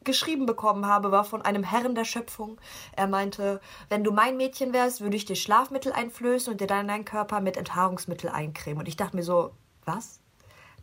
geschrieben 0.04 0.46
bekommen 0.46 0.86
habe, 0.86 1.12
war 1.12 1.24
von 1.24 1.42
einem 1.42 1.64
Herren 1.64 1.96
der 1.96 2.06
Schöpfung. 2.06 2.60
Er 2.96 3.08
meinte, 3.08 3.62
wenn 3.90 4.04
du 4.04 4.12
mein 4.12 4.38
Mädchen 4.38 4.74
wärst, 4.74 5.02
würde 5.02 5.16
ich 5.16 5.26
dir 5.26 5.36
Schlafmittel 5.36 5.92
einflößen 5.92 6.52
und 6.52 6.62
dir 6.62 6.68
dann 6.68 6.88
deinen 6.88 7.06
Körper 7.06 7.42
mit 7.42 7.58
Enthaarungsmittel 7.58 8.30
eincremen. 8.30 8.80
Und 8.80 8.88
ich 8.88 8.98
dachte 8.98 9.16
mir 9.16 9.24
so, 9.24 9.52
was? 9.86 10.20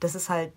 Das 0.00 0.14
ist 0.14 0.28
halt, 0.28 0.52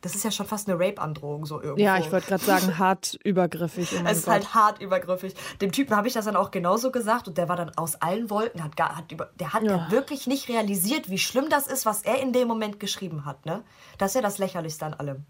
das 0.00 0.14
ist 0.14 0.22
ja 0.22 0.30
schon 0.30 0.46
fast 0.46 0.68
eine 0.68 0.78
Rape-Androhung 0.78 1.44
so 1.44 1.60
irgendwo. 1.60 1.82
Ja, 1.82 1.98
ich 1.98 2.12
wollte 2.12 2.28
gerade 2.28 2.44
sagen, 2.44 2.78
hart 2.78 3.18
übergriffig. 3.24 3.92
Oh 3.94 4.02
es 4.06 4.18
ist 4.18 4.28
halt 4.28 4.42
Gott. 4.42 4.54
halt 4.54 4.54
hart 4.54 4.80
übergriffig. 4.80 5.34
Dem 5.60 5.72
Typen 5.72 5.96
habe 5.96 6.06
ich 6.06 6.14
das 6.14 6.24
dann 6.24 6.36
auch 6.36 6.52
genauso 6.52 6.92
gesagt 6.92 7.26
und 7.26 7.36
der 7.36 7.48
war 7.48 7.56
dann 7.56 7.70
aus 7.76 7.96
allen 7.96 8.30
Wolken, 8.30 8.62
hat 8.62 8.76
gar, 8.76 8.96
hat 8.96 9.10
über, 9.10 9.30
der 9.40 9.52
hat 9.52 9.64
ja. 9.64 9.90
wirklich 9.90 10.28
nicht 10.28 10.48
realisiert, 10.48 11.10
wie 11.10 11.18
schlimm 11.18 11.48
das 11.48 11.66
ist, 11.66 11.84
was 11.84 12.02
er 12.02 12.20
in 12.20 12.32
dem 12.32 12.46
Moment 12.46 12.78
geschrieben 12.78 13.24
hat. 13.24 13.44
Ne? 13.44 13.64
Das 13.98 14.12
ist 14.12 14.14
ja 14.14 14.22
das 14.22 14.38
Lächerlichste 14.38 14.86
an 14.86 14.94
allem. 14.94 15.26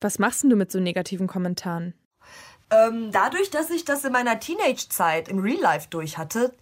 Was 0.00 0.18
machst 0.18 0.44
du 0.44 0.56
mit 0.56 0.70
so 0.70 0.80
negativen 0.80 1.26
Kommentaren? 1.26 1.94
Ähm, 2.70 3.10
dadurch, 3.12 3.50
dass 3.50 3.70
ich 3.70 3.84
das 3.84 4.04
in 4.04 4.12
meiner 4.12 4.40
Teenage-Zeit 4.40 5.28
im 5.28 5.38
Real 5.38 5.60
Life 5.60 5.88
durch 5.90 6.18
hatte, 6.18 6.52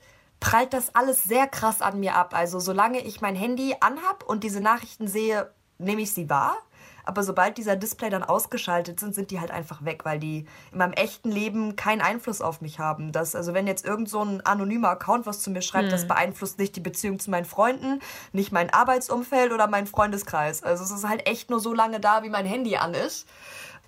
prallt 0.40 0.72
das 0.72 0.94
alles 0.94 1.22
sehr 1.24 1.46
krass 1.46 1.80
an 1.80 2.00
mir 2.00 2.16
ab. 2.16 2.34
Also 2.34 2.58
solange 2.58 3.00
ich 3.04 3.20
mein 3.20 3.36
Handy 3.36 3.76
anhab 3.80 4.24
und 4.24 4.44
diese 4.44 4.60
Nachrichten 4.60 5.06
sehe, 5.06 5.52
nehme 5.78 6.02
ich 6.02 6.12
sie 6.12 6.28
wahr. 6.28 6.56
Aber 7.04 7.22
sobald 7.22 7.58
dieser 7.58 7.76
Display 7.76 8.10
dann 8.10 8.22
ausgeschaltet 8.22 9.00
sind, 9.00 9.14
sind 9.14 9.30
die 9.30 9.40
halt 9.40 9.50
einfach 9.50 9.84
weg, 9.84 10.04
weil 10.04 10.18
die 10.18 10.46
in 10.70 10.78
meinem 10.78 10.92
echten 10.92 11.30
Leben 11.30 11.76
keinen 11.76 12.00
Einfluss 12.00 12.40
auf 12.40 12.60
mich 12.60 12.78
haben. 12.78 13.12
Das, 13.12 13.34
also 13.34 13.54
wenn 13.54 13.66
jetzt 13.66 13.84
irgend 13.84 14.08
so 14.08 14.24
ein 14.24 14.40
anonymer 14.46 14.90
Account 14.90 15.26
was 15.26 15.40
zu 15.40 15.50
mir 15.50 15.62
schreibt, 15.62 15.86
hm. 15.86 15.90
das 15.90 16.06
beeinflusst 16.06 16.58
nicht 16.58 16.76
die 16.76 16.80
Beziehung 16.80 17.18
zu 17.18 17.30
meinen 17.30 17.44
Freunden, 17.44 18.00
nicht 18.32 18.52
mein 18.52 18.70
Arbeitsumfeld 18.70 19.52
oder 19.52 19.66
meinen 19.66 19.86
Freundeskreis. 19.86 20.62
Also 20.62 20.84
es 20.84 20.90
ist 20.90 21.08
halt 21.08 21.26
echt 21.26 21.50
nur 21.50 21.60
so 21.60 21.74
lange 21.74 22.00
da, 22.00 22.22
wie 22.22 22.30
mein 22.30 22.46
Handy 22.46 22.76
an 22.76 22.94
ist. 22.94 23.26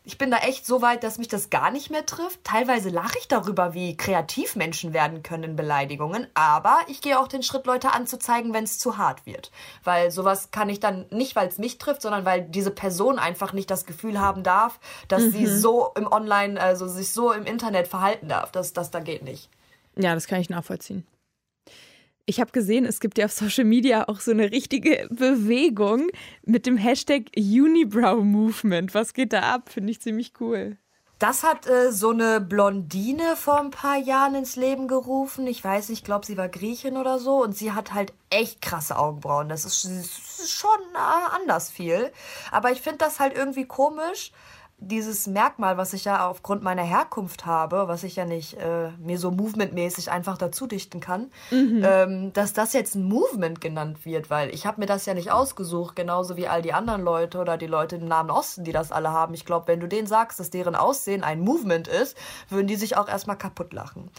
Ich 0.06 0.18
bin 0.18 0.30
da 0.30 0.37
echt 0.38 0.66
so 0.66 0.82
weit, 0.82 1.02
dass 1.02 1.16
mich 1.16 1.28
das 1.28 1.49
gar 1.49 1.70
nicht 1.70 1.90
mehr 1.90 2.04
trifft. 2.04 2.44
Teilweise 2.44 2.90
lache 2.90 3.16
ich 3.18 3.26
darüber, 3.26 3.72
wie 3.72 3.96
kreativ 3.96 4.55
Menschen 4.55 4.92
werden 4.92 5.22
können 5.22 5.44
in 5.44 5.57
Beleidigungen. 5.57 6.26
Aber 6.35 6.76
ich 6.88 7.00
gehe 7.00 7.18
auch 7.18 7.26
den 7.26 7.42
Schritt, 7.42 7.64
Leute 7.64 7.94
anzuzeigen, 7.94 8.52
wenn 8.52 8.64
es 8.64 8.78
zu 8.78 8.98
hart 8.98 9.24
wird. 9.24 9.50
Weil 9.83 10.11
sowas 10.11 10.50
kann 10.50 10.68
ich 10.68 10.78
dann 10.78 11.07
nicht, 11.09 11.37
weil 11.37 11.48
es 11.48 11.57
mich 11.57 11.78
trifft, 11.78 12.02
sondern 12.02 12.26
weil 12.26 12.42
diese 12.42 12.70
Person 12.70 13.18
einfach 13.18 13.55
nicht 13.55 13.70
das 13.70 13.87
Gefühl 13.87 14.20
haben 14.20 14.42
darf, 14.42 14.78
dass 15.09 15.22
mhm. 15.22 15.31
sie 15.31 15.46
so 15.46 15.90
im 15.96 16.07
Online, 16.07 16.61
also 16.61 16.87
sich 16.87 17.11
so 17.11 17.33
im 17.33 17.46
Internet 17.46 17.88
verhalten 17.88 18.28
darf. 18.28 18.52
Das, 18.52 18.74
das 18.74 18.90
da 18.90 19.00
geht 19.00 19.22
nicht. 19.22 19.48
Ja, 19.96 20.14
das 20.14 20.26
kann 20.26 20.38
ich 20.38 20.50
nachvollziehen. 20.50 21.07
Ich 22.26 22.40
habe 22.40 22.52
gesehen, 22.52 22.87
es 22.87 23.00
gibt 23.00 23.18
ja 23.18 23.26
auf 23.26 23.32
Social 23.32 23.64
Media 23.64 24.08
auch 24.08 24.20
so 24.20 24.30
eine 24.30 24.50
richtige 24.50 25.06
Bewegung 25.10 26.08
mit 26.44 26.64
dem 26.64 26.78
Hashtag 26.78 27.24
Unibrow 27.37 28.24
Movement. 28.24 28.94
Was 28.94 29.12
geht 29.12 29.34
da 29.34 29.40
ab? 29.40 29.68
Finde 29.68 29.90
ich 29.90 30.00
ziemlich 30.00 30.32
cool. 30.40 30.78
Das 31.18 31.42
hat 31.42 31.66
äh, 31.66 31.92
so 31.92 32.10
eine 32.10 32.40
Blondine 32.40 33.37
vor 33.37 33.60
ein 33.60 33.70
paar 33.70 33.96
Jahren 33.96 34.34
ins 34.34 34.56
Leben 34.56 34.88
gerufen. 34.88 35.46
Ich 35.46 35.62
weiß 35.62 35.88
nicht, 35.88 36.00
ich 36.00 36.04
glaube, 36.04 36.26
sie 36.26 36.37
war 36.37 36.48
Griechin 36.48 36.96
oder 36.96 37.18
so. 37.18 37.42
Und 37.42 37.56
sie 37.56 37.72
hat 37.72 37.94
halt 37.94 38.12
echt 38.30 38.60
krasse 38.60 38.98
Augenbrauen. 38.98 39.48
Das 39.48 39.64
ist, 39.64 40.50
schon 40.50 40.80
äh, 40.94 41.37
anders 41.37 41.70
viel. 41.70 42.10
Aber 42.50 42.72
ich 42.72 42.80
finde 42.80 42.98
das 42.98 43.20
halt 43.20 43.37
irgendwie 43.37 43.64
komisch, 43.64 44.32
dieses 44.78 45.26
Merkmal, 45.26 45.76
was 45.76 45.92
ich 45.92 46.04
ja 46.04 46.28
aufgrund 46.28 46.62
meiner 46.62 46.82
Herkunft 46.82 47.46
habe, 47.46 47.88
was 47.88 48.02
ich 48.04 48.16
ja 48.16 48.24
nicht 48.24 48.54
äh, 48.54 48.90
mir 48.98 49.18
so 49.18 49.30
movementmäßig 49.30 50.10
einfach 50.10 50.37
dazu 50.37 50.66
dichten 50.66 51.00
kann, 51.00 51.30
mhm. 51.50 51.82
ähm, 51.84 52.32
dass 52.32 52.52
das 52.52 52.72
jetzt 52.72 52.94
ein 52.94 53.04
Movement 53.04 53.60
genannt 53.60 54.04
wird, 54.04 54.30
weil 54.30 54.52
ich 54.52 54.66
habe 54.66 54.80
mir 54.80 54.87
das 54.87 55.06
ja 55.06 55.14
nicht 55.14 55.30
ausgesucht, 55.30 55.96
genauso 55.96 56.37
wie 56.37 56.48
all 56.48 56.60
die 56.60 56.72
anderen 56.72 57.02
Leute 57.02 57.38
oder 57.38 57.56
die 57.56 57.66
Leute 57.66 57.96
im 57.96 58.06
Nahen 58.06 58.30
Osten, 58.30 58.64
die 58.64 58.72
das 58.72 58.92
alle 58.92 59.10
haben. 59.10 59.32
Ich 59.34 59.44
glaube, 59.44 59.68
wenn 59.68 59.80
du 59.80 59.88
denen 59.88 60.06
sagst, 60.06 60.40
dass 60.40 60.50
deren 60.50 60.74
Aussehen 60.74 61.24
ein 61.24 61.40
Movement 61.40 61.88
ist, 61.88 62.16
würden 62.48 62.66
die 62.66 62.76
sich 62.76 62.96
auch 62.96 63.08
erstmal 63.08 63.38
kaputt 63.38 63.72
lachen. 63.72 64.10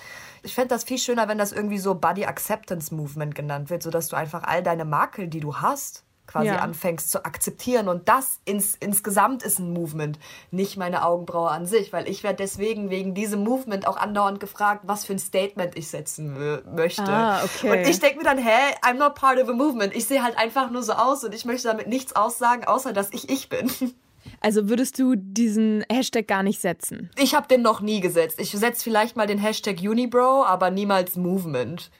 Ich 0.41 0.55
fände 0.55 0.69
das 0.69 0.83
viel 0.83 0.99
schöner, 0.99 1.27
wenn 1.27 1.37
das 1.37 1.51
irgendwie 1.51 1.79
so 1.79 1.95
Body 1.95 2.25
Acceptance 2.25 2.93
Movement 2.93 3.35
genannt 3.35 3.69
wird, 3.69 3.83
sodass 3.83 4.07
du 4.07 4.15
einfach 4.15 4.43
all 4.43 4.63
deine 4.63 4.85
Makel, 4.85 5.27
die 5.27 5.39
du 5.41 5.57
hast, 5.57 6.04
quasi 6.27 6.47
ja. 6.47 6.59
anfängst 6.59 7.11
zu 7.11 7.25
akzeptieren. 7.25 7.87
Und 7.87 8.09
das 8.09 8.39
ins, 8.45 8.75
insgesamt 8.75 9.43
ist 9.43 9.59
ein 9.59 9.71
Movement, 9.71 10.19
nicht 10.51 10.77
meine 10.77 11.05
Augenbraue 11.05 11.49
an 11.49 11.65
sich, 11.65 11.93
weil 11.93 12.07
ich 12.07 12.23
werde 12.23 12.37
deswegen 12.37 12.89
wegen 12.89 13.13
diesem 13.13 13.43
Movement 13.43 13.87
auch 13.87 13.97
andauernd 13.97 14.39
gefragt, 14.39 14.81
was 14.85 15.05
für 15.05 15.13
ein 15.13 15.19
Statement 15.19 15.77
ich 15.77 15.87
setzen 15.87 16.63
möchte. 16.73 17.03
Ah, 17.03 17.43
okay. 17.43 17.71
Und 17.71 17.89
ich 17.89 17.99
denke 17.99 18.17
mir 18.17 18.23
dann, 18.23 18.37
hä, 18.37 18.75
I'm 18.81 18.95
not 18.95 19.15
part 19.15 19.41
of 19.41 19.49
a 19.49 19.53
movement. 19.53 19.95
Ich 19.95 20.05
sehe 20.05 20.23
halt 20.23 20.37
einfach 20.37 20.71
nur 20.71 20.83
so 20.83 20.93
aus 20.93 21.23
und 21.23 21.33
ich 21.33 21.45
möchte 21.45 21.67
damit 21.67 21.87
nichts 21.87 22.15
aussagen, 22.15 22.65
außer 22.65 22.93
dass 22.93 23.11
ich 23.13 23.29
ich 23.29 23.49
bin. 23.49 23.71
Also 24.41 24.69
würdest 24.69 24.97
du 24.99 25.15
diesen 25.15 25.85
Hashtag 25.91 26.27
gar 26.27 26.43
nicht 26.43 26.59
setzen? 26.59 27.11
Ich 27.17 27.35
habe 27.35 27.47
den 27.47 27.61
noch 27.61 27.81
nie 27.81 27.99
gesetzt. 27.99 28.39
Ich 28.39 28.51
setze 28.51 28.83
vielleicht 28.83 29.15
mal 29.15 29.27
den 29.27 29.37
Hashtag 29.37 29.79
Unibro, 29.81 30.43
aber 30.43 30.71
niemals 30.71 31.15
Movement. 31.15 31.91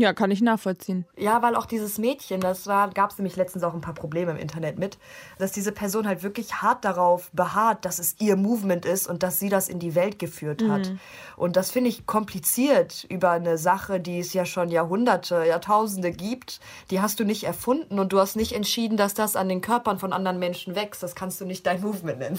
Ja, 0.00 0.12
kann 0.12 0.30
ich 0.30 0.40
nachvollziehen. 0.40 1.06
Ja, 1.16 1.42
weil 1.42 1.56
auch 1.56 1.66
dieses 1.66 1.98
Mädchen, 1.98 2.40
das 2.40 2.68
war, 2.68 2.88
gab 2.90 3.10
es 3.10 3.18
nämlich 3.18 3.34
letztens 3.34 3.64
auch 3.64 3.74
ein 3.74 3.80
paar 3.80 3.94
Probleme 3.94 4.30
im 4.30 4.36
Internet 4.36 4.78
mit, 4.78 4.96
dass 5.38 5.50
diese 5.50 5.72
Person 5.72 6.06
halt 6.06 6.22
wirklich 6.22 6.62
hart 6.62 6.84
darauf 6.84 7.32
beharrt, 7.32 7.84
dass 7.84 7.98
es 7.98 8.14
ihr 8.20 8.36
Movement 8.36 8.86
ist 8.86 9.08
und 9.08 9.24
dass 9.24 9.40
sie 9.40 9.48
das 9.48 9.68
in 9.68 9.80
die 9.80 9.96
Welt 9.96 10.20
geführt 10.20 10.62
hat. 10.68 10.88
Mhm. 10.90 11.00
Und 11.36 11.56
das 11.56 11.72
finde 11.72 11.90
ich 11.90 12.06
kompliziert 12.06 13.06
über 13.08 13.32
eine 13.32 13.58
Sache, 13.58 13.98
die 13.98 14.20
es 14.20 14.32
ja 14.34 14.44
schon 14.44 14.68
Jahrhunderte, 14.68 15.44
Jahrtausende 15.44 16.12
gibt. 16.12 16.60
Die 16.92 17.00
hast 17.00 17.18
du 17.18 17.24
nicht 17.24 17.42
erfunden 17.42 17.98
und 17.98 18.12
du 18.12 18.20
hast 18.20 18.36
nicht 18.36 18.52
entschieden, 18.52 18.96
dass 18.96 19.14
das 19.14 19.34
an 19.34 19.48
den 19.48 19.62
Körpern 19.62 19.98
von 19.98 20.12
anderen 20.12 20.38
Menschen 20.38 20.76
wächst. 20.76 21.02
Das 21.02 21.16
kannst 21.16 21.40
du 21.40 21.44
nicht 21.44 21.66
dein 21.66 21.80
Movement 21.80 22.20
nennen. 22.20 22.38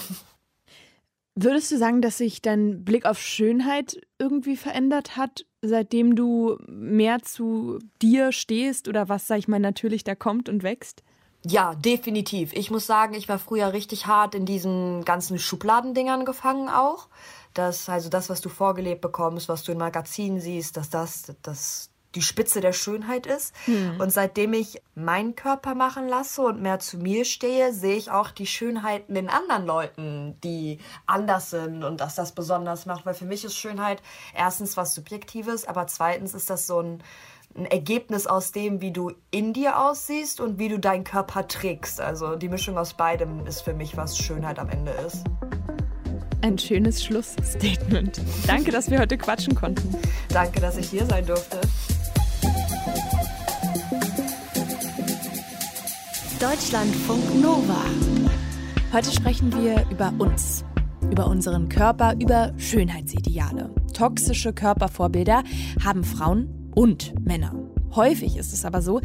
Würdest 1.34 1.70
du 1.70 1.76
sagen, 1.76 2.00
dass 2.00 2.18
sich 2.18 2.40
dein 2.40 2.84
Blick 2.84 3.04
auf 3.04 3.20
Schönheit 3.20 4.00
irgendwie 4.18 4.56
verändert 4.56 5.16
hat, 5.16 5.44
seitdem 5.62 6.16
du 6.16 6.58
mehr 6.66 7.22
zu 7.22 7.78
dir 8.00 8.32
stehst 8.32 8.88
oder 8.88 9.08
was, 9.08 9.26
sag 9.26 9.38
ich 9.38 9.48
mal, 9.48 9.60
natürlich 9.60 10.04
da 10.04 10.14
kommt 10.14 10.48
und 10.48 10.62
wächst? 10.62 11.02
Ja, 11.44 11.74
definitiv. 11.74 12.52
Ich 12.52 12.70
muss 12.70 12.86
sagen, 12.86 13.14
ich 13.14 13.28
war 13.28 13.38
früher 13.38 13.72
richtig 13.72 14.06
hart 14.06 14.34
in 14.34 14.44
diesen 14.44 15.04
ganzen 15.04 15.38
Schubladendingern 15.38 16.24
gefangen 16.24 16.68
auch. 16.68 17.08
Dass 17.54 17.88
also 17.88 18.10
das, 18.10 18.28
was 18.28 18.40
du 18.40 18.48
vorgelebt 18.48 19.00
bekommst, 19.00 19.48
was 19.48 19.64
du 19.64 19.72
in 19.72 19.78
Magazinen 19.78 20.40
siehst, 20.40 20.76
dass 20.76 20.90
das 20.90 21.34
das 21.42 21.90
die 22.14 22.22
Spitze 22.22 22.60
der 22.60 22.72
Schönheit 22.72 23.26
ist. 23.26 23.54
Hm. 23.66 24.00
Und 24.00 24.12
seitdem 24.12 24.52
ich 24.52 24.82
meinen 24.94 25.36
Körper 25.36 25.74
machen 25.74 26.08
lasse 26.08 26.42
und 26.42 26.60
mehr 26.60 26.78
zu 26.78 26.98
mir 26.98 27.24
stehe, 27.24 27.72
sehe 27.72 27.96
ich 27.96 28.10
auch 28.10 28.30
die 28.30 28.46
Schönheiten 28.46 29.16
in 29.16 29.28
anderen 29.28 29.66
Leuten, 29.66 30.36
die 30.42 30.78
anders 31.06 31.50
sind 31.50 31.84
und 31.84 32.00
dass 32.00 32.14
das 32.14 32.32
besonders 32.32 32.86
macht. 32.86 33.06
Weil 33.06 33.14
für 33.14 33.24
mich 33.24 33.44
ist 33.44 33.56
Schönheit 33.56 34.02
erstens 34.34 34.76
was 34.76 34.94
Subjektives, 34.94 35.66
aber 35.66 35.86
zweitens 35.86 36.34
ist 36.34 36.50
das 36.50 36.66
so 36.66 36.80
ein, 36.80 37.02
ein 37.56 37.66
Ergebnis 37.66 38.26
aus 38.26 38.52
dem, 38.52 38.80
wie 38.80 38.92
du 38.92 39.12
in 39.30 39.52
dir 39.52 39.80
aussiehst 39.80 40.40
und 40.40 40.58
wie 40.58 40.68
du 40.68 40.78
deinen 40.78 41.04
Körper 41.04 41.48
trägst. 41.48 42.00
Also 42.00 42.36
die 42.36 42.48
Mischung 42.48 42.78
aus 42.78 42.94
beidem 42.94 43.46
ist 43.46 43.62
für 43.62 43.74
mich, 43.74 43.96
was 43.96 44.18
Schönheit 44.18 44.58
am 44.58 44.68
Ende 44.68 44.92
ist. 44.92 45.24
Ein 46.42 46.58
schönes 46.58 47.04
Schlussstatement. 47.04 48.20
Danke, 48.46 48.70
dass 48.70 48.90
wir 48.90 48.98
heute 48.98 49.18
quatschen 49.18 49.54
konnten. 49.54 49.94
Danke, 50.30 50.60
dass 50.60 50.78
ich 50.78 50.88
hier 50.88 51.04
sein 51.04 51.26
durfte. 51.26 51.60
Deutschlandfunk 56.40 57.42
Nova. 57.42 57.84
Heute 58.92 59.12
sprechen 59.12 59.52
wir 59.52 59.84
über 59.90 60.12
uns, 60.18 60.64
über 61.10 61.26
unseren 61.26 61.68
Körper, 61.68 62.14
über 62.20 62.52
Schönheitsideale. 62.56 63.74
Toxische 63.92 64.52
Körpervorbilder 64.52 65.42
haben 65.84 66.02
Frauen 66.02 66.70
und 66.74 67.14
Männer. 67.24 67.54
Häufig 67.94 68.36
ist 68.36 68.52
es 68.52 68.64
aber 68.64 68.82
so, 68.82 69.00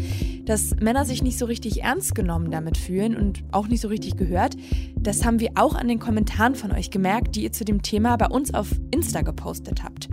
dass 0.45 0.76
Männer 0.76 1.06
sich 1.06 1.24
nicht 1.24 1.38
so 1.38 1.45
richtig 1.45 1.84
ernst 1.84 2.15
genommen 2.15 2.52
damit 2.52 2.78
fühlen 2.78 3.15
und 3.15 3.43
auch 3.52 3.67
nicht 3.67 3.82
so 3.82 3.88
richtig 3.88 4.15
gehört. 4.15 4.56
Das 4.95 5.26
haben 5.26 5.39
wir 5.39 5.52
auch 5.56 5.76
an 5.76 5.88
den 5.88 6.00
Kommentaren 6.00 6.56
von 6.56 6.71
euch 6.71 6.91
gemerkt, 6.91 7.36
die 7.36 7.43
ihr 7.43 7.52
zu 7.52 7.65
dem 7.65 7.82
Thema 7.82 8.15
bei 8.15 8.28
uns 8.28 8.54
auf 8.54 8.69
Insta 8.91 9.21
gepostet 9.24 9.84
habt. 9.84 10.08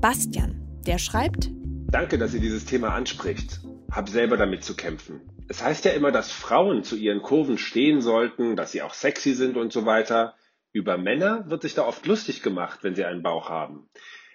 Bastian, 0.00 0.54
der 0.86 0.98
schreibt: 0.98 1.52
Danke, 1.92 2.16
dass 2.16 2.32
ihr 2.32 2.40
dieses 2.40 2.64
Thema 2.64 2.94
anspricht. 2.94 3.60
Hab 3.90 4.08
selber 4.08 4.38
damit 4.38 4.64
zu 4.64 4.74
kämpfen. 4.74 5.20
Es 5.48 5.62
heißt 5.62 5.84
ja 5.84 5.90
immer, 5.90 6.10
dass 6.10 6.32
Frauen 6.32 6.84
zu 6.84 6.96
ihren 6.96 7.20
Kurven 7.20 7.58
stehen 7.58 8.00
sollten, 8.00 8.56
dass 8.56 8.72
sie 8.72 8.80
auch 8.80 8.94
sexy 8.94 9.34
sind 9.34 9.58
und 9.58 9.74
so 9.74 9.84
weiter. 9.84 10.34
Über 10.72 10.96
Männer 10.96 11.50
wird 11.50 11.60
sich 11.60 11.74
da 11.74 11.86
oft 11.86 12.06
lustig 12.06 12.42
gemacht, 12.42 12.78
wenn 12.80 12.94
sie 12.94 13.04
einen 13.04 13.22
Bauch 13.22 13.50
haben. 13.50 13.90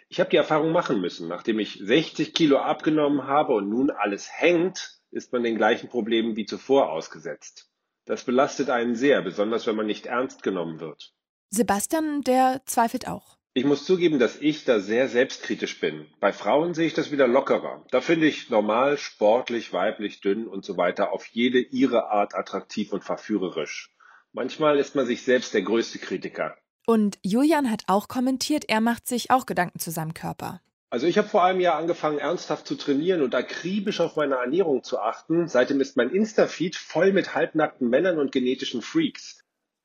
Ich 0.08 0.20
habe 0.20 0.30
die 0.30 0.38
Erfahrung 0.38 0.72
machen 0.72 1.02
müssen. 1.02 1.28
Nachdem 1.28 1.58
ich 1.58 1.80
60 1.82 2.36
Kilo 2.36 2.60
abgenommen 2.60 3.24
habe 3.24 3.54
und 3.54 3.70
nun 3.70 3.90
alles 3.90 4.30
hängt, 4.32 5.00
ist 5.10 5.34
man 5.34 5.42
den 5.42 5.58
gleichen 5.58 5.90
Problemen 5.90 6.36
wie 6.36 6.46
zuvor 6.46 6.92
ausgesetzt. 6.92 7.72
Das 8.06 8.24
belastet 8.24 8.70
einen 8.70 8.94
sehr, 8.94 9.24
besonders 9.24 9.66
wenn 9.66 9.76
man 9.76 9.88
nicht 9.88 10.06
ernst 10.06 10.44
genommen 10.44 10.80
wird. 10.80 11.12
Sebastian, 11.50 12.22
der 12.22 12.62
zweifelt 12.68 13.08
auch. 13.08 13.37
Ich 13.58 13.66
muss 13.66 13.86
zugeben, 13.86 14.20
dass 14.20 14.40
ich 14.40 14.66
da 14.66 14.80
sehr 14.80 15.08
selbstkritisch 15.08 15.80
bin. 15.80 16.06
Bei 16.20 16.32
Frauen 16.32 16.76
sehe 16.76 16.86
ich 16.86 16.94
das 16.94 17.10
wieder 17.10 17.28
lockerer. 17.28 17.84
Da 17.90 18.02
finde 18.02 18.28
ich 18.28 18.52
normal, 18.52 19.00
sportlich, 19.00 19.74
weiblich, 19.74 20.22
dünn 20.22 20.46
und 20.46 20.64
so 20.64 20.78
weiter 20.78 21.12
auf 21.12 21.26
jede 21.26 21.58
ihre 21.58 22.12
Art 22.12 22.36
attraktiv 22.36 22.94
und 22.94 23.04
verführerisch. 23.04 23.92
Manchmal 24.32 24.78
ist 24.78 24.94
man 24.94 25.08
sich 25.08 25.24
selbst 25.24 25.56
der 25.56 25.64
größte 25.64 25.98
Kritiker. 25.98 26.56
Und 26.86 27.18
Julian 27.24 27.72
hat 27.72 27.82
auch 27.88 28.08
kommentiert, 28.08 28.66
er 28.68 28.80
macht 28.80 29.08
sich 29.08 29.32
auch 29.32 29.48
Gedanken 29.48 29.80
zu 29.80 29.90
seinem 29.90 30.14
Körper. 30.14 30.62
Also 30.92 31.08
ich 31.08 31.18
habe 31.18 31.28
vor 31.28 31.44
einem 31.44 31.60
Jahr 31.60 31.78
angefangen, 31.78 32.20
ernsthaft 32.20 32.68
zu 32.68 32.76
trainieren 32.76 33.24
und 33.24 33.34
akribisch 33.34 34.02
auf 34.02 34.18
meine 34.18 34.36
Ernährung 34.36 34.84
zu 34.84 35.00
achten. 35.00 35.48
Seitdem 35.48 35.82
ist 35.82 35.98
mein 35.98 36.12
Insta-Feed 36.12 36.76
voll 36.76 37.12
mit 37.12 37.34
halbnackten 37.34 37.90
Männern 37.90 38.20
und 38.20 38.32
genetischen 38.32 38.84
Freaks. 38.84 39.37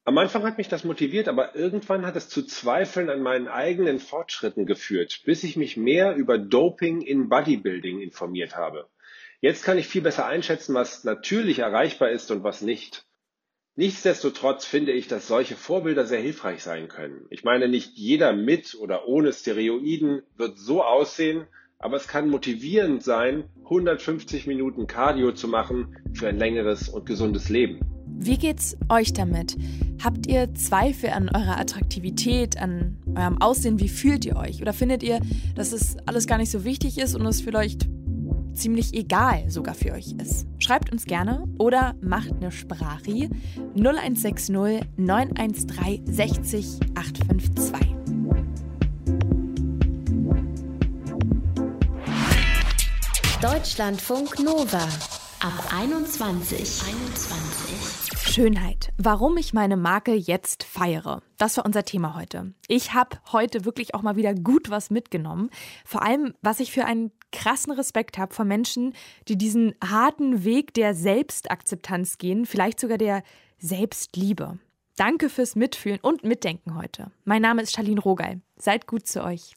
Am 0.04 0.18
Anfang 0.18 0.42
hat 0.42 0.58
mich 0.58 0.68
das 0.68 0.82
motiviert, 0.82 1.28
aber 1.28 1.54
irgendwann 1.54 2.04
hat 2.04 2.16
es 2.16 2.28
zu 2.28 2.42
Zweifeln 2.42 3.08
an 3.08 3.22
meinen 3.22 3.46
eigenen 3.46 4.00
Fortschritten 4.00 4.66
geführt, 4.66 5.22
bis 5.24 5.44
ich 5.44 5.56
mich 5.56 5.76
mehr 5.76 6.16
über 6.16 6.38
Doping 6.38 7.02
in 7.02 7.28
Bodybuilding 7.28 8.00
informiert 8.00 8.56
habe. 8.56 8.88
Jetzt 9.40 9.64
kann 9.64 9.78
ich 9.78 9.86
viel 9.86 10.02
besser 10.02 10.26
einschätzen, 10.26 10.74
was 10.74 11.04
natürlich 11.04 11.60
erreichbar 11.60 12.10
ist 12.10 12.32
und 12.32 12.42
was 12.42 12.62
nicht. 12.62 13.06
Nichtsdestotrotz 13.76 14.64
finde 14.64 14.92
ich, 14.92 15.06
dass 15.06 15.28
solche 15.28 15.56
Vorbilder 15.56 16.04
sehr 16.04 16.20
hilfreich 16.20 16.62
sein 16.62 16.88
können. 16.88 17.26
Ich 17.30 17.44
meine, 17.44 17.68
nicht 17.68 17.92
jeder 17.96 18.32
mit 18.32 18.74
oder 18.74 19.06
ohne 19.06 19.32
Steroiden 19.32 20.22
wird 20.36 20.58
so 20.58 20.82
aussehen, 20.82 21.46
aber 21.82 21.96
es 21.96 22.08
kann 22.08 22.30
motivierend 22.30 23.02
sein, 23.02 23.44
150 23.64 24.46
Minuten 24.46 24.86
Cardio 24.86 25.32
zu 25.32 25.48
machen 25.48 25.96
für 26.14 26.28
ein 26.28 26.38
längeres 26.38 26.88
und 26.88 27.04
gesundes 27.04 27.48
Leben. 27.48 27.80
Wie 28.06 28.38
geht's 28.38 28.76
euch 28.88 29.12
damit? 29.12 29.56
Habt 30.02 30.26
ihr 30.28 30.54
Zweifel 30.54 31.10
an 31.10 31.28
eurer 31.28 31.58
Attraktivität, 31.58 32.56
an 32.56 32.96
eurem 33.16 33.42
Aussehen? 33.42 33.80
Wie 33.80 33.88
fühlt 33.88 34.24
ihr 34.24 34.36
euch? 34.36 34.62
Oder 34.62 34.72
findet 34.72 35.02
ihr, 35.02 35.20
dass 35.56 35.72
es 35.72 35.96
alles 36.06 36.26
gar 36.26 36.38
nicht 36.38 36.50
so 36.50 36.64
wichtig 36.64 36.98
ist 36.98 37.16
und 37.16 37.26
es 37.26 37.40
vielleicht 37.40 37.88
ziemlich 38.54 38.94
egal 38.94 39.50
sogar 39.50 39.74
für 39.74 39.92
euch 39.92 40.14
ist? 40.22 40.46
Schreibt 40.58 40.92
uns 40.92 41.04
gerne 41.04 41.48
oder 41.58 41.94
macht 42.00 42.32
eine 42.32 42.52
Sprachie 42.52 43.28
0160 43.74 44.54
913 44.96 46.06
60 46.06 46.80
852. 46.94 47.91
Deutschlandfunk 53.42 54.38
Nova 54.38 54.88
ab 55.40 55.72
21. 55.76 56.60
21. 56.60 58.32
Schönheit. 58.32 58.92
Warum 58.98 59.36
ich 59.36 59.52
meine 59.52 59.76
Marke 59.76 60.14
jetzt 60.14 60.62
feiere. 60.62 61.22
Das 61.38 61.56
war 61.56 61.66
unser 61.66 61.84
Thema 61.84 62.14
heute. 62.14 62.54
Ich 62.68 62.94
habe 62.94 63.18
heute 63.32 63.64
wirklich 63.64 63.96
auch 63.96 64.02
mal 64.02 64.14
wieder 64.14 64.32
gut 64.32 64.70
was 64.70 64.90
mitgenommen. 64.90 65.50
Vor 65.84 66.02
allem, 66.02 66.34
was 66.40 66.60
ich 66.60 66.70
für 66.70 66.84
einen 66.84 67.10
krassen 67.32 67.72
Respekt 67.72 68.16
habe 68.16 68.32
vor 68.32 68.44
Menschen, 68.44 68.94
die 69.26 69.36
diesen 69.36 69.74
harten 69.82 70.44
Weg 70.44 70.72
der 70.74 70.94
Selbstakzeptanz 70.94 72.18
gehen, 72.18 72.46
vielleicht 72.46 72.78
sogar 72.78 72.96
der 72.96 73.24
Selbstliebe. 73.58 74.60
Danke 74.94 75.28
fürs 75.28 75.56
Mitfühlen 75.56 75.98
und 76.00 76.22
Mitdenken 76.22 76.76
heute. 76.76 77.10
Mein 77.24 77.42
Name 77.42 77.62
ist 77.62 77.72
Charlene 77.74 78.00
Rogal. 78.00 78.40
Seid 78.56 78.86
gut 78.86 79.08
zu 79.08 79.24
euch. 79.24 79.56